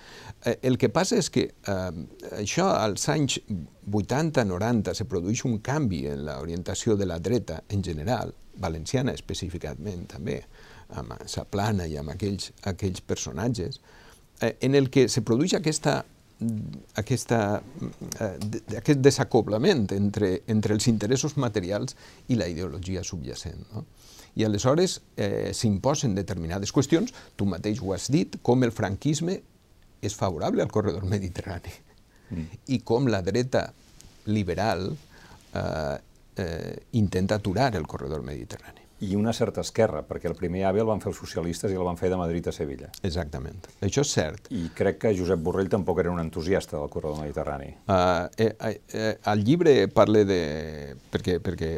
[0.45, 1.91] Eh, el que passa és que eh,
[2.39, 3.41] això als anys
[3.91, 10.39] 80-90 se produeix un canvi en l'orientació de la dreta en general, valenciana específicament també,
[10.95, 13.81] amb Saplana i amb aquells, aquells personatges,
[14.45, 16.03] eh, en el que se produeix aquesta,
[17.01, 17.63] aquesta,
[18.21, 21.97] eh, aquest desacoblament entre, entre els interessos materials
[22.29, 23.65] i la ideologia subjacent.
[23.73, 23.87] No?
[24.35, 29.39] I aleshores eh, s'imposen determinades qüestions, tu mateix ho has dit, com el franquisme
[30.05, 31.73] és favorable al corredor mediterrani.
[32.31, 32.63] Mm.
[32.77, 33.69] I com la dreta
[34.27, 35.99] liberal eh,
[36.37, 40.89] eh, intenta aturar el corredor mediterrani i una certa esquerra, perquè el primer AVE el
[40.89, 42.89] van fer els socialistes i el van fer de Madrid a Sevilla.
[43.03, 43.61] Exactament.
[43.85, 44.43] Això és cert.
[44.55, 47.71] I crec que Josep Borrell tampoc era un entusiasta del corredor mediterrani.
[47.87, 47.95] Uh,
[48.39, 48.55] eh,
[48.93, 50.41] eh, el llibre parla de...
[51.13, 51.71] Perquè, perquè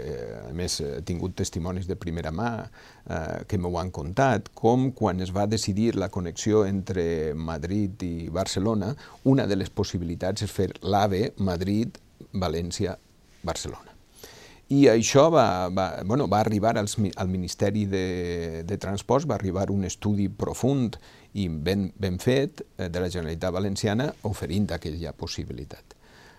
[0.46, 2.70] a més, he tingut testimonis de primera mà uh,
[3.48, 8.94] que m'ho han contat, com quan es va decidir la connexió entre Madrid i Barcelona,
[9.24, 13.95] una de les possibilitats és fer l'AVE Madrid-València-Barcelona.
[14.68, 19.68] I això va, va, bueno, va arribar als, al Ministeri de, de Transports, va arribar
[19.70, 20.96] un estudi profund
[21.38, 25.94] i ben, ben fet eh, de la Generalitat Valenciana oferint aquella possibilitat.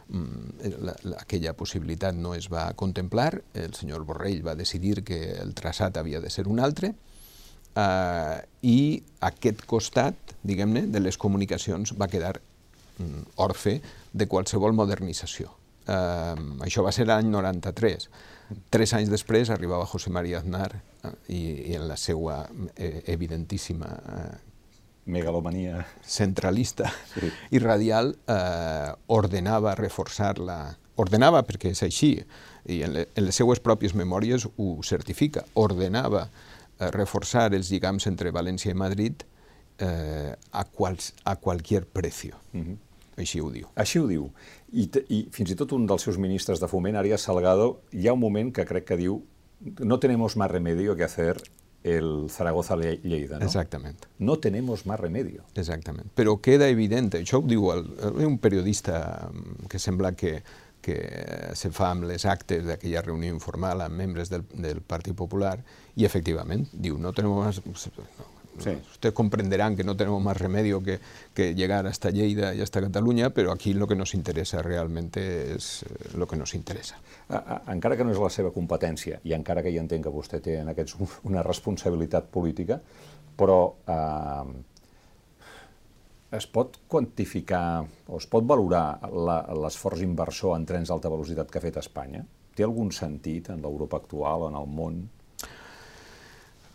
[0.09, 5.21] Mm, la, la, aquella possibilitat no es va contemplar, el senyor Borrell va decidir que
[5.39, 6.91] el traçat havia de ser un altre,
[7.79, 8.79] eh, i
[9.29, 13.79] aquest costat, diguem-ne, de les comunicacions va quedar mm, orfe
[14.11, 15.53] de qualsevol modernització.
[15.87, 16.35] Eh,
[16.67, 18.09] això va ser l'any 93.
[18.71, 22.41] Tres anys després arribava José María Aznar eh, i, i en la seva
[22.75, 24.35] eh, evidentíssima eh,
[25.07, 27.31] megalomania centralista sí.
[27.55, 30.75] i radial eh, ordenava reforçar la...
[30.97, 32.15] Ordenava perquè és així,
[32.65, 38.09] i en, le, en les seues pròpies memòries ho certifica, ordenava eh, reforçar els lligams
[38.09, 39.23] entre València i Madrid
[39.77, 42.35] eh, a, quals, a qualsevol precio.
[42.51, 42.77] Mm -hmm.
[43.17, 43.67] Així ho diu.
[43.75, 44.27] Així ho diu.
[44.73, 48.15] I, I fins i tot un dels seus ministres de foment, Arias Salgado, hi ha
[48.15, 49.21] un moment que crec que diu
[49.79, 51.41] no tenemos más remedio que hacer
[51.83, 53.45] el Zaragoza-Lleida, ¿no?
[53.45, 54.05] Exactament.
[54.19, 55.43] No tenemos más remedio.
[55.55, 56.11] Exactament.
[56.17, 57.85] Però queda evident, això ho diu el,
[58.25, 60.41] un periodista mm, que sembla que,
[60.81, 60.97] que
[61.55, 65.57] se fa amb les actes d'aquella reunió informal amb membres del, del Partit Popular
[65.95, 68.27] i efectivament diu no tenim más, no,
[68.57, 68.71] Sí.
[68.91, 70.99] Ustedes comprenderán que no tenemos más remedio que,
[71.33, 75.83] que, llegar hasta Lleida y hasta Cataluña, pero aquí lo que nos interesa realmente és
[75.83, 76.97] eh, lo que nos interessa.
[77.67, 80.57] Encara que no és la seva competència, i encara que ja entenc que vostè té
[80.61, 80.97] en aquests
[81.29, 82.79] una responsabilitat política,
[83.37, 84.55] però eh,
[86.37, 88.99] es pot quantificar o es pot valorar
[89.61, 92.25] l'esforç inversor en trens d'alta velocitat que ha fet Espanya?
[92.57, 95.03] Té algun sentit en l'Europa actual, en el món?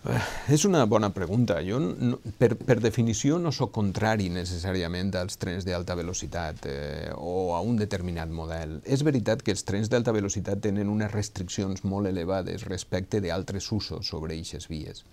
[0.03, 0.21] Eh,
[0.57, 1.61] és una bona pregunta.
[1.63, 7.53] Jo, no, per, per definició, no sóc contrari necessàriament als trens d'alta velocitat eh, o
[7.55, 8.81] a un determinat model.
[8.83, 14.11] És veritat que els trens d'alta velocitat tenen unes restriccions molt elevades respecte d'altres usos
[14.11, 15.07] sobre aquestes vies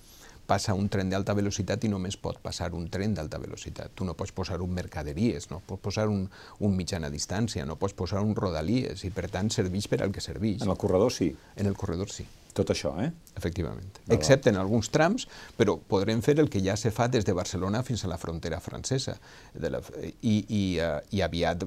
[0.50, 3.94] passa un tren d'alta velocitat i només pot passar un tren d'alta velocitat.
[3.94, 6.24] Tu no pots posar un mercaderies, no pots posar un,
[6.66, 10.26] un mitjana distància, no pots posar un rodalies i per tant serveix per al que
[10.26, 10.64] serveix.
[10.66, 11.30] En el corredor sí.
[11.56, 12.26] En el corredor sí.
[12.60, 13.08] Tot això, eh?
[13.40, 14.02] Efectivament.
[14.12, 17.80] Excepte en alguns trams, però podrem fer el que ja se fa des de Barcelona
[17.88, 19.16] fins a la frontera francesa.
[19.54, 19.80] De la,
[20.20, 21.64] i, i, uh, I aviat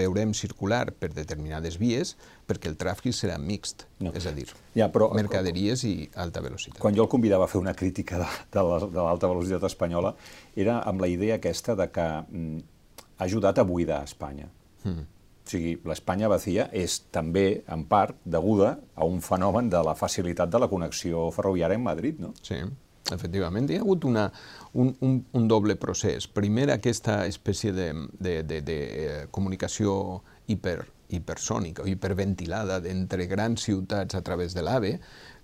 [0.00, 2.14] veurem circular per determinades vies
[2.48, 4.14] perquè el tràfic serà mixt, no.
[4.16, 6.80] és a dir, ja, però, mercaderies i alta velocitat.
[6.82, 10.16] Quan jo el convidava a fer una crítica de, de l'alta velocitat espanyola,
[10.56, 12.60] era amb la idea aquesta de que mm,
[13.18, 14.48] ha ajudat a buidar Espanya.
[14.82, 15.19] Mm
[15.50, 20.60] sigui, l'Espanya vacía és també, en part, deguda a un fenomen de la facilitat de
[20.62, 22.34] la connexió ferroviària en Madrid, no?
[22.46, 22.62] Sí.
[23.10, 23.66] efectivament.
[23.66, 24.28] Hi ha hagut una,
[24.78, 26.28] un, un, un doble procés.
[26.30, 33.66] Primer, aquesta espècie de, de, de, de eh, comunicació hiper, hipersònica o hiperventilada entre grans
[33.66, 34.94] ciutats a través de l'AVE,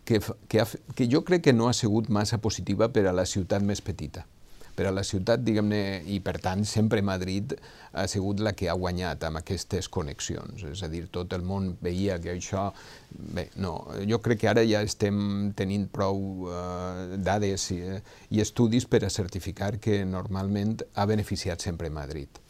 [0.07, 3.27] que, que, ha, que jo crec que no ha sigut massa positiva per a la
[3.27, 4.29] ciutat més petita
[4.77, 5.81] per a la ciutat, diguem-ne,
[6.13, 7.55] i per tant sempre Madrid
[7.97, 10.67] ha sigut la que ha guanyat amb aquestes connexions.
[10.69, 12.69] És a dir, tot el món veia que això...
[13.17, 13.73] Bé, no,
[14.05, 15.17] jo crec que ara ja estem
[15.57, 18.03] tenint prou eh, dades i, eh,
[18.37, 22.43] i estudis per a certificar que normalment ha beneficiat sempre Madrid.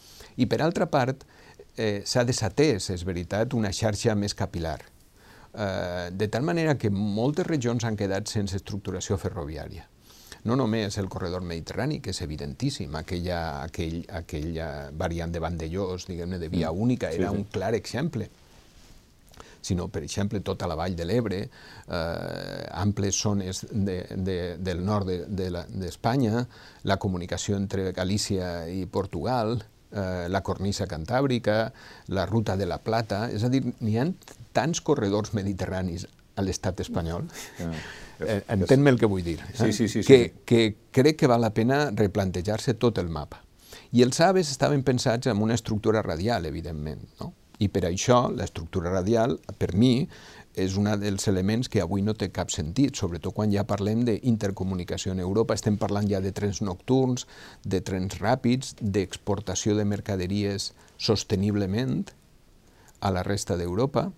[0.43, 1.23] I per altra part,
[1.79, 4.81] eh, s'ha desatès, és veritat, una xarxa més capilar.
[5.55, 9.87] Eh, de tal manera que moltes regions han quedat sense estructuració ferroviària
[10.47, 16.39] no només el corredor mediterrani, que és evidentíssim, aquella, aquell, aquella variant de Vandellós, diguem-ne,
[16.39, 16.83] de via mm.
[16.89, 17.43] única, era sí, sí.
[17.43, 18.31] un clar exemple
[19.67, 25.11] sinó, per exemple, tota la vall de l'Ebre, eh, amples zones de, de, del nord
[25.27, 29.57] d'Espanya, de, de la comunicació entre Galícia i Portugal,
[29.91, 31.73] eh, la cornisa cantàbrica,
[32.15, 34.07] la ruta de la Plata, és a dir, n'hi ha
[34.57, 37.27] tants corredors mediterranis a l'estat espanyol.
[37.65, 37.73] Ah.
[38.21, 39.41] Eh, Entén-me el que vull dir.
[39.41, 39.57] Eh?
[39.59, 40.45] Sí, sí, sí, que, sí.
[40.45, 43.43] que crec que val la pena replantejar-se tot el mapa.
[43.93, 47.33] I els aves estaven pensats en una estructura radial, evidentment, no?
[47.59, 50.09] I per això l'estructura radial, per mi,
[50.57, 55.13] és un dels elements que avui no té cap sentit, sobretot quan ja parlem d'intercomunicació
[55.13, 57.27] en Europa, estem parlant ja de trens nocturns,
[57.65, 62.07] de trens ràpids, d'exportació de mercaderies sosteniblement
[63.01, 64.09] a la resta d'Europa.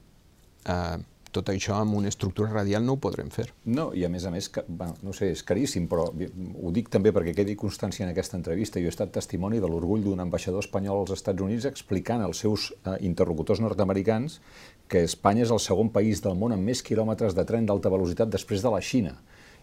[0.65, 0.99] Eh,
[1.33, 3.49] tot això amb una estructura radial no ho podrem fer.
[3.67, 6.91] No, i a més a més, que, bueno, no sé, és caríssim, però ho dic
[6.93, 8.81] també perquè quedi constància en aquesta entrevista.
[8.81, 12.71] Jo he estat testimoni de l'orgull d'un ambaixador espanyol als Estats Units explicant als seus
[12.85, 14.41] eh, interlocutors nord-americans
[14.89, 18.33] que Espanya és el segon país del món amb més quilòmetres de tren d'alta velocitat
[18.33, 19.19] després de la Xina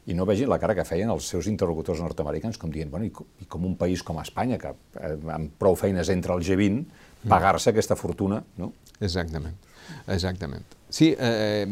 [0.05, 3.11] i no vegin la cara que feien els seus interlocutors nord-americans, com dient, bueno, i,
[3.13, 6.83] com, i com un país com Espanya, que eh, amb prou feines entre el G20,
[6.83, 7.31] mm.
[7.31, 8.71] pagar-se aquesta fortuna, no?
[8.99, 9.57] Exactament,
[10.05, 10.67] exactament.
[10.95, 11.65] Sí, eh,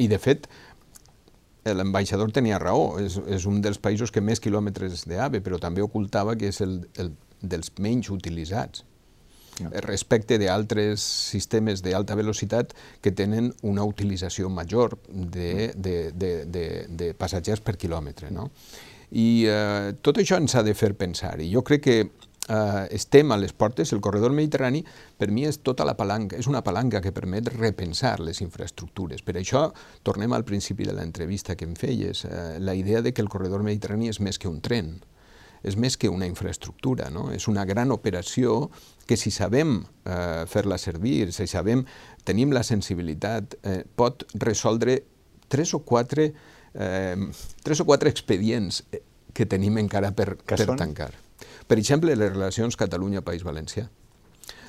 [0.00, 0.48] i de fet,
[1.64, 6.36] l'ambaixador tenia raó, és, és un dels països que més quilòmetres d'AVE, però també ocultava
[6.40, 7.12] que és el, el
[7.44, 8.84] dels menys utilitzats
[9.60, 9.70] no.
[9.84, 12.72] respecte d'altres sistemes d'alta velocitat
[13.04, 18.32] que tenen una utilització major de, de, de, de, de passatgers per quilòmetre.
[18.34, 18.48] No?
[19.14, 21.98] I eh, tot això ens ha de fer pensar, i jo crec que
[22.48, 24.84] eh, estem a les portes, el corredor mediterrani
[25.18, 29.22] per mi és tota la palanca, és una palanca que permet repensar les infraestructures.
[29.22, 29.68] Per això
[30.02, 33.62] tornem al principi de l'entrevista que em feies, eh, la idea de que el corredor
[33.62, 34.98] mediterrani és més que un tren,
[35.64, 37.30] és més que una infraestructura, no?
[37.32, 38.68] és una gran operació
[39.08, 41.86] que si sabem eh, fer-la servir, si sabem,
[42.24, 45.00] tenim la sensibilitat, eh, pot resoldre
[45.48, 46.32] tres o quatre,
[46.74, 47.16] eh,
[47.64, 49.00] tres o quatre expedients eh,
[49.34, 50.78] que tenim encara per, que per són?
[50.78, 51.14] tancar.
[51.66, 53.86] Per exemple, les relacions Catalunya-País Valencià.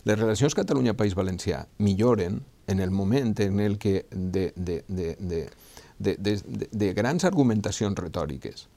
[0.05, 5.49] Les relacions Catalunya-País Valencià milloren en el moment en el que de, de, de, de,
[5.97, 8.67] de, de, de, de grans argumentacions retòriques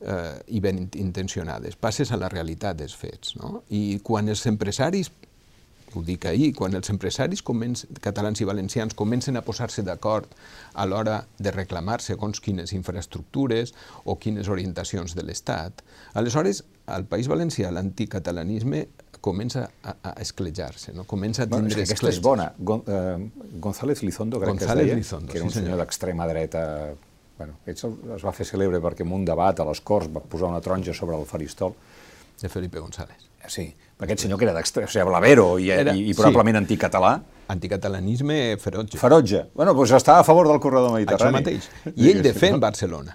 [0.00, 3.34] eh, i ben intencionades passes a la realitat dels fets.
[3.40, 3.62] No?
[3.68, 5.10] I quan els empresaris
[5.94, 7.42] ho dic ahir, quan els empresaris
[8.04, 10.28] catalans i valencians comencen a posar-se d'acord
[10.74, 13.74] a l'hora de reclamar segons quines infraestructures
[14.04, 15.82] o quines orientacions de l'Estat,
[16.14, 18.86] aleshores al País Valencià l'anticatalanisme
[19.20, 21.04] comença a, a esclejar-se, no?
[21.04, 22.52] comença a tindre bueno, és aquesta és bona.
[22.58, 25.72] Gon, eh, González Lizondo, crec González que es deia, Lizondo, que era un sí, senyor,
[25.74, 25.82] senyor.
[25.82, 26.64] d'extrema dreta
[27.38, 27.78] bueno, ell
[28.16, 30.94] es va fer celebre perquè en un debat a les Corts va posar una taronja
[30.94, 31.74] sobre el faristol.
[32.40, 33.27] De Felipe González.
[33.46, 33.68] Sí,
[34.02, 36.64] aquest senyor que era d'extrem, o sigui, Blavero i, era, i, i probablement sí.
[36.64, 37.12] anticatalà.
[37.48, 38.98] Anticatalanisme ferotge.
[39.00, 39.44] Ferotge.
[39.56, 41.40] Bueno, doncs està a favor del corredor mediterrani.
[41.40, 41.94] Això mateix.
[41.94, 43.14] I ell defèn Barcelona,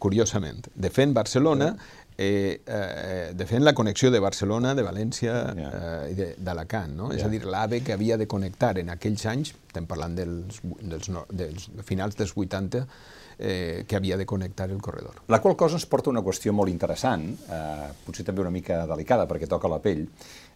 [0.00, 0.70] curiosament.
[0.80, 1.74] Defèn Barcelona,
[2.16, 7.10] eh, eh, defèn la connexió de Barcelona, de València eh, i d'Alacant, no?
[7.10, 7.20] Yeah.
[7.20, 11.10] És a dir, l'AVE que havia de connectar en aquells anys, estem parlant dels, dels,
[11.32, 12.86] dels finals dels 80,
[13.40, 15.22] eh, que havia de connectar el corredor.
[15.28, 19.26] La qual cosa ens porta una qüestió molt interessant, eh, potser també una mica delicada
[19.26, 20.04] perquè toca la pell,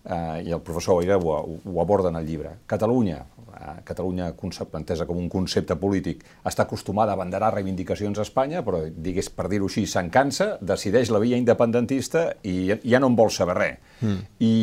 [0.05, 1.33] eh, i el professor Oira ho,
[1.65, 2.53] ho aborda en el llibre.
[2.67, 3.25] Catalunya,
[3.55, 4.35] eh, Catalunya
[4.77, 9.49] entesa com un concepte polític, està acostumada a abanderar reivindicacions a Espanya, però, digués, per
[9.49, 13.79] dir-ho així, se'n cansa, decideix la via independentista i ja no en vol saber res.
[14.03, 14.21] Mm.
[14.45, 14.55] I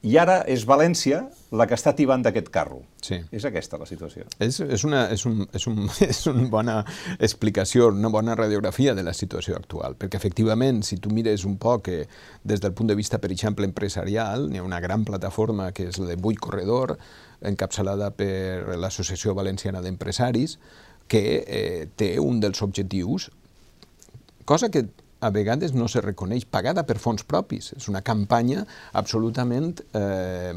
[0.00, 1.20] i ara és València
[1.52, 2.78] la que està tibant d'aquest carro.
[3.04, 3.18] Sí.
[3.36, 4.24] És aquesta la situació.
[4.40, 6.76] És, és, una, és, un, és, un, és una bona
[7.18, 11.84] explicació, una bona radiografia de la situació actual, perquè efectivament, si tu mires un poc
[11.90, 11.98] que
[12.44, 16.00] des del punt de vista, per exemple, empresarial, hi ha una gran plataforma que és
[16.00, 16.96] la de Vuit Corredor,
[17.44, 20.56] encapçalada per l'Associació Valenciana d'Empresaris,
[21.10, 23.28] que eh, té un dels objectius,
[24.48, 24.86] cosa que
[25.20, 27.72] a vegades no se reconeix pagada per fons propis.
[27.76, 28.64] És una campanya
[28.96, 30.54] absolutament eh,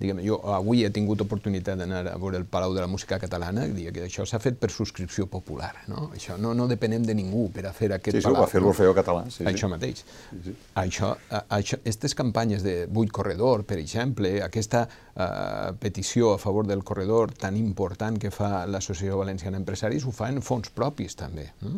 [0.00, 3.66] diguem, jo avui he tingut oportunitat d'anar a veure el Palau de la Música Catalana
[3.68, 6.08] i dir que això s'ha fet per subscripció popular, no?
[6.16, 8.38] Això no, no depenem de ningú per a fer aquest sí, palau.
[8.38, 9.26] Sí, ho va fer l'Orfeó Català.
[9.28, 9.72] Sí, això sí.
[9.74, 10.02] mateix.
[10.30, 10.56] Sí, sí.
[10.80, 11.12] Això,
[11.58, 17.34] això, aquestes campanyes de buit corredor, per exemple, aquesta uh, petició a favor del corredor
[17.36, 21.50] tan important que fa l'Associació Valenciana Empresaris, ho fa en fons propis també.
[21.60, 21.76] No?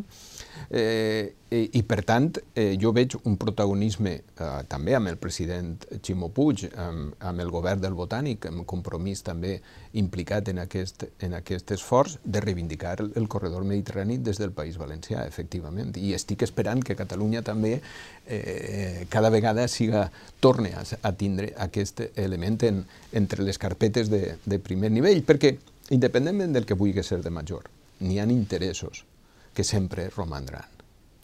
[0.69, 5.75] Eh, i, I, per tant, eh, jo veig un protagonisme eh, també amb el president
[6.01, 9.55] Ximo Puig, amb, amb el govern del Botànic, amb compromís també
[9.97, 14.77] implicat en aquest, en aquest esforç de reivindicar el, el corredor mediterrani des del País
[14.77, 15.95] Valencià, efectivament.
[15.97, 17.79] I estic esperant que Catalunya també
[18.27, 22.83] eh, cada vegada siga, torne a, a tindre aquest element en,
[23.13, 25.55] entre les carpetes de, de primer nivell, perquè
[25.89, 27.65] independentment del que vulgui ser de major,
[28.05, 29.07] n'hi ha interessos
[29.53, 30.72] que sempre romandran.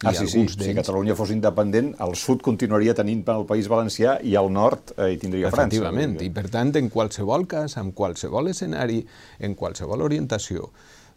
[0.04, 0.46] Ah, sí, sí.
[0.48, 5.10] Si Catalunya fos independent, el sud continuaria tenint el País Valencià i al nord eh,
[5.14, 5.68] hi tindria França.
[5.68, 9.02] Efectivament, i per tant, en qualsevol cas, en qualsevol escenari,
[9.44, 10.72] en qualsevol orientació,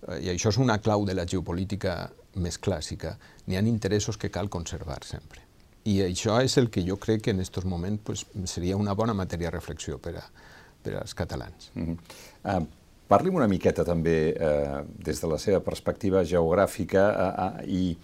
[0.09, 2.11] eh, i això és una clau de la geopolítica
[2.43, 3.15] més clàssica,
[3.47, 5.47] n'hi ha interessos que cal conservar sempre.
[5.87, 9.15] I això és el que jo crec que en aquests moments pues, seria una bona
[9.15, 10.27] matèria de reflexió per, a,
[10.83, 11.71] per als catalans.
[11.75, 11.99] Mm -hmm.
[12.59, 12.67] uh,
[13.13, 17.97] Parli'm una miqueta també eh, des de la seva perspectiva geogràfica eh, eh, i,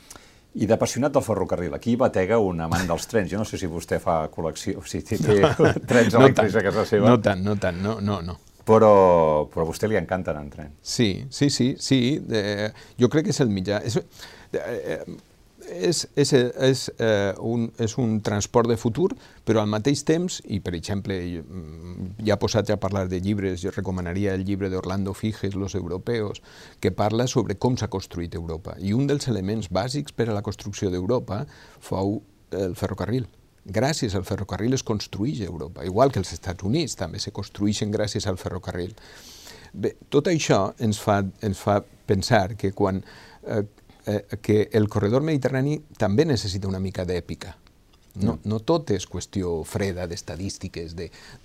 [0.55, 1.75] i d'apassionat del ferrocarril.
[1.77, 3.31] Aquí batega un amant dels trens.
[3.31, 6.67] Jo no sé si vostè fa col·lecció, si té, té no, trens elèctrics no a
[6.71, 7.11] casa seva.
[7.13, 8.39] No tant, no tant, no, no, no.
[8.69, 8.93] Però,
[9.49, 10.73] però a vostè li encanta anar en tren.
[10.83, 12.01] Sí, sí, sí, sí.
[12.33, 12.69] Eh,
[13.01, 13.81] jo crec que és el mitjà.
[13.89, 13.97] És,
[14.53, 14.99] eh,
[15.69, 19.12] és, és, és, eh, un, és un transport de futur,
[19.45, 21.16] però al mateix temps, i per exemple,
[22.25, 26.43] ja posat a parlar de llibres, jo recomanaria el llibre d'Orlando Figes, Los Europeos,
[26.81, 28.77] que parla sobre com s'ha construït Europa.
[28.81, 31.45] I un dels elements bàsics per a la construcció d'Europa
[31.81, 33.29] fou el ferrocarril.
[33.69, 38.27] Gràcies al ferrocarril es construeix Europa, igual que els Estats Units també se construeixen gràcies
[38.27, 38.95] al ferrocarril.
[39.73, 43.03] Bé, tot això ens fa, ens fa pensar que quan
[43.45, 43.66] eh,
[44.09, 47.55] eh, que el corredor mediterrani també necessita una mica d'èpica.
[48.19, 50.95] No, no tot és qüestió freda d'estadístiques,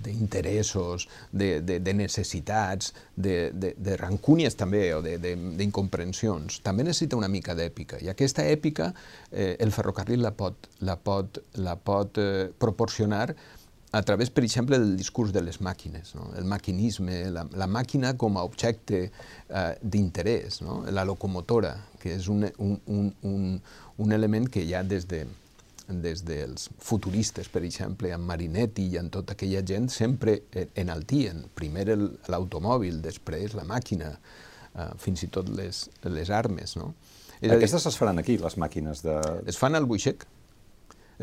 [0.01, 6.61] d'interessos, de, de, de necessitats, de, de, de rancúnies també, o d'incomprensions.
[6.66, 8.01] També necessita una mica d'èpica.
[8.01, 8.89] I aquesta èpica
[9.30, 13.28] eh, el ferrocarril la pot, la pot, la pot eh, proporcionar
[13.93, 16.32] a través, per exemple, del discurs de les màquines, no?
[16.34, 20.80] el maquinisme, la, la màquina com a objecte eh, d'interès, no?
[20.89, 23.47] la locomotora, que és un, un, un, un,
[24.04, 25.24] un element que ja des, de,
[25.88, 30.41] des dels futuristes, per exemple, amb Marinetti i amb tota aquella gent, sempre
[30.80, 31.45] enaltien.
[31.56, 31.88] Primer
[32.32, 34.14] l'automòbil, després la màquina,
[34.74, 36.76] eh, fins i tot les, les armes.
[36.80, 36.91] No?
[37.43, 39.18] Aquestes es faran aquí, les màquines de...
[39.47, 40.28] Es fan al Buixec,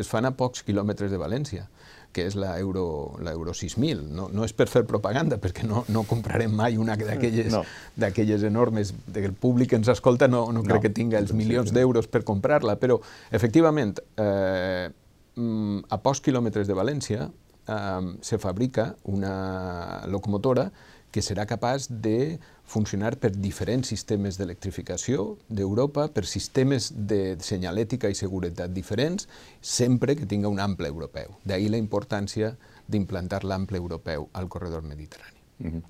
[0.01, 1.69] es fan a pocs quilòmetres de València
[2.13, 2.85] que és l'Euro
[3.31, 4.03] Euro 6000.
[4.15, 8.49] No, no és per fer propaganda, perquè no, no comprarem mai una d'aquelles no.
[8.49, 11.73] enormes, que el públic que ens escolta no, no, no crec que tinga els milions
[11.75, 12.99] d'euros per comprar-la, però
[13.31, 14.91] efectivament, eh,
[15.37, 20.71] mm, a pocs quilòmetres de València eh, se fabrica una locomotora
[21.11, 22.39] que serà capaç de
[22.71, 29.27] funcionar per diferents sistemes d'electrificació d'Europa, per sistemes de senyalètica i seguretat diferents,
[29.61, 31.35] sempre que tinga un ample europeu.
[31.45, 32.55] D'ahir la importància
[32.87, 35.39] d'implantar l'ample europeu al corredor mediterrani.
[35.59, 35.83] Mm -hmm.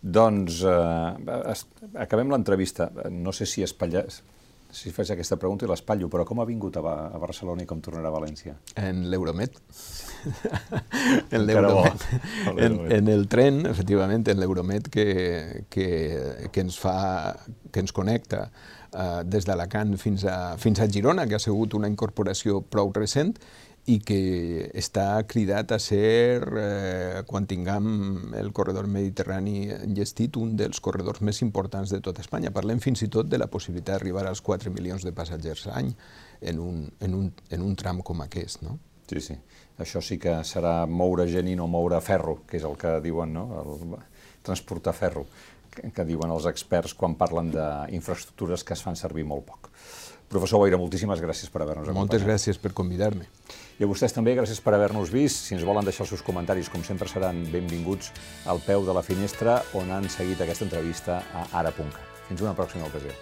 [0.00, 1.54] Doncs eh,
[1.94, 2.90] acabem l'entrevista.
[3.10, 4.04] No sé si espatlla,
[4.70, 7.80] si faig aquesta pregunta i l'espatllo, però com ha vingut a, a Barcelona i com
[7.84, 8.56] tornarà a València?
[8.76, 9.56] En l'Euromet.
[11.34, 12.08] en l'Euromet.
[12.58, 15.06] En, en el tren, efectivament, en l'Euromet que,
[15.70, 15.86] que,
[16.52, 16.96] que, ens fa,
[17.72, 21.90] que ens connecta uh, des d'Alacant fins, a, fins a Girona, que ha sigut una
[21.90, 23.36] incorporació prou recent,
[23.86, 30.80] i que està cridat a ser, eh, quan tinguem el corredor mediterrani enllestit, un dels
[30.84, 32.52] corredors més importants de tot Espanya.
[32.52, 35.94] Parlem fins i tot de la possibilitat d'arribar als 4 milions de passatgers l'any
[36.40, 38.62] en, un, en, un, en un tram com aquest.
[38.62, 38.78] No?
[39.08, 39.38] Sí, sí.
[39.78, 43.32] Això sí que serà moure gent i no moure ferro, que és el que diuen,
[43.32, 43.46] no?
[43.62, 43.96] El,
[44.42, 45.26] transportar ferro,
[45.70, 49.70] que, que diuen els experts quan parlen d'infraestructures que es fan servir molt poc.
[50.28, 52.04] Professor Boira, moltíssimes gràcies per haver-nos acompanyat.
[52.04, 53.28] Moltes gràcies per convidar-me.
[53.78, 55.44] I a vostès també, gràcies per haver-nos vist.
[55.46, 58.10] Si ens volen deixar els seus comentaris, com sempre, seran benvinguts
[58.50, 61.98] al peu de la finestra on han seguit aquesta entrevista a Ara.cat.
[62.26, 63.14] Fins una pròxima ocasió.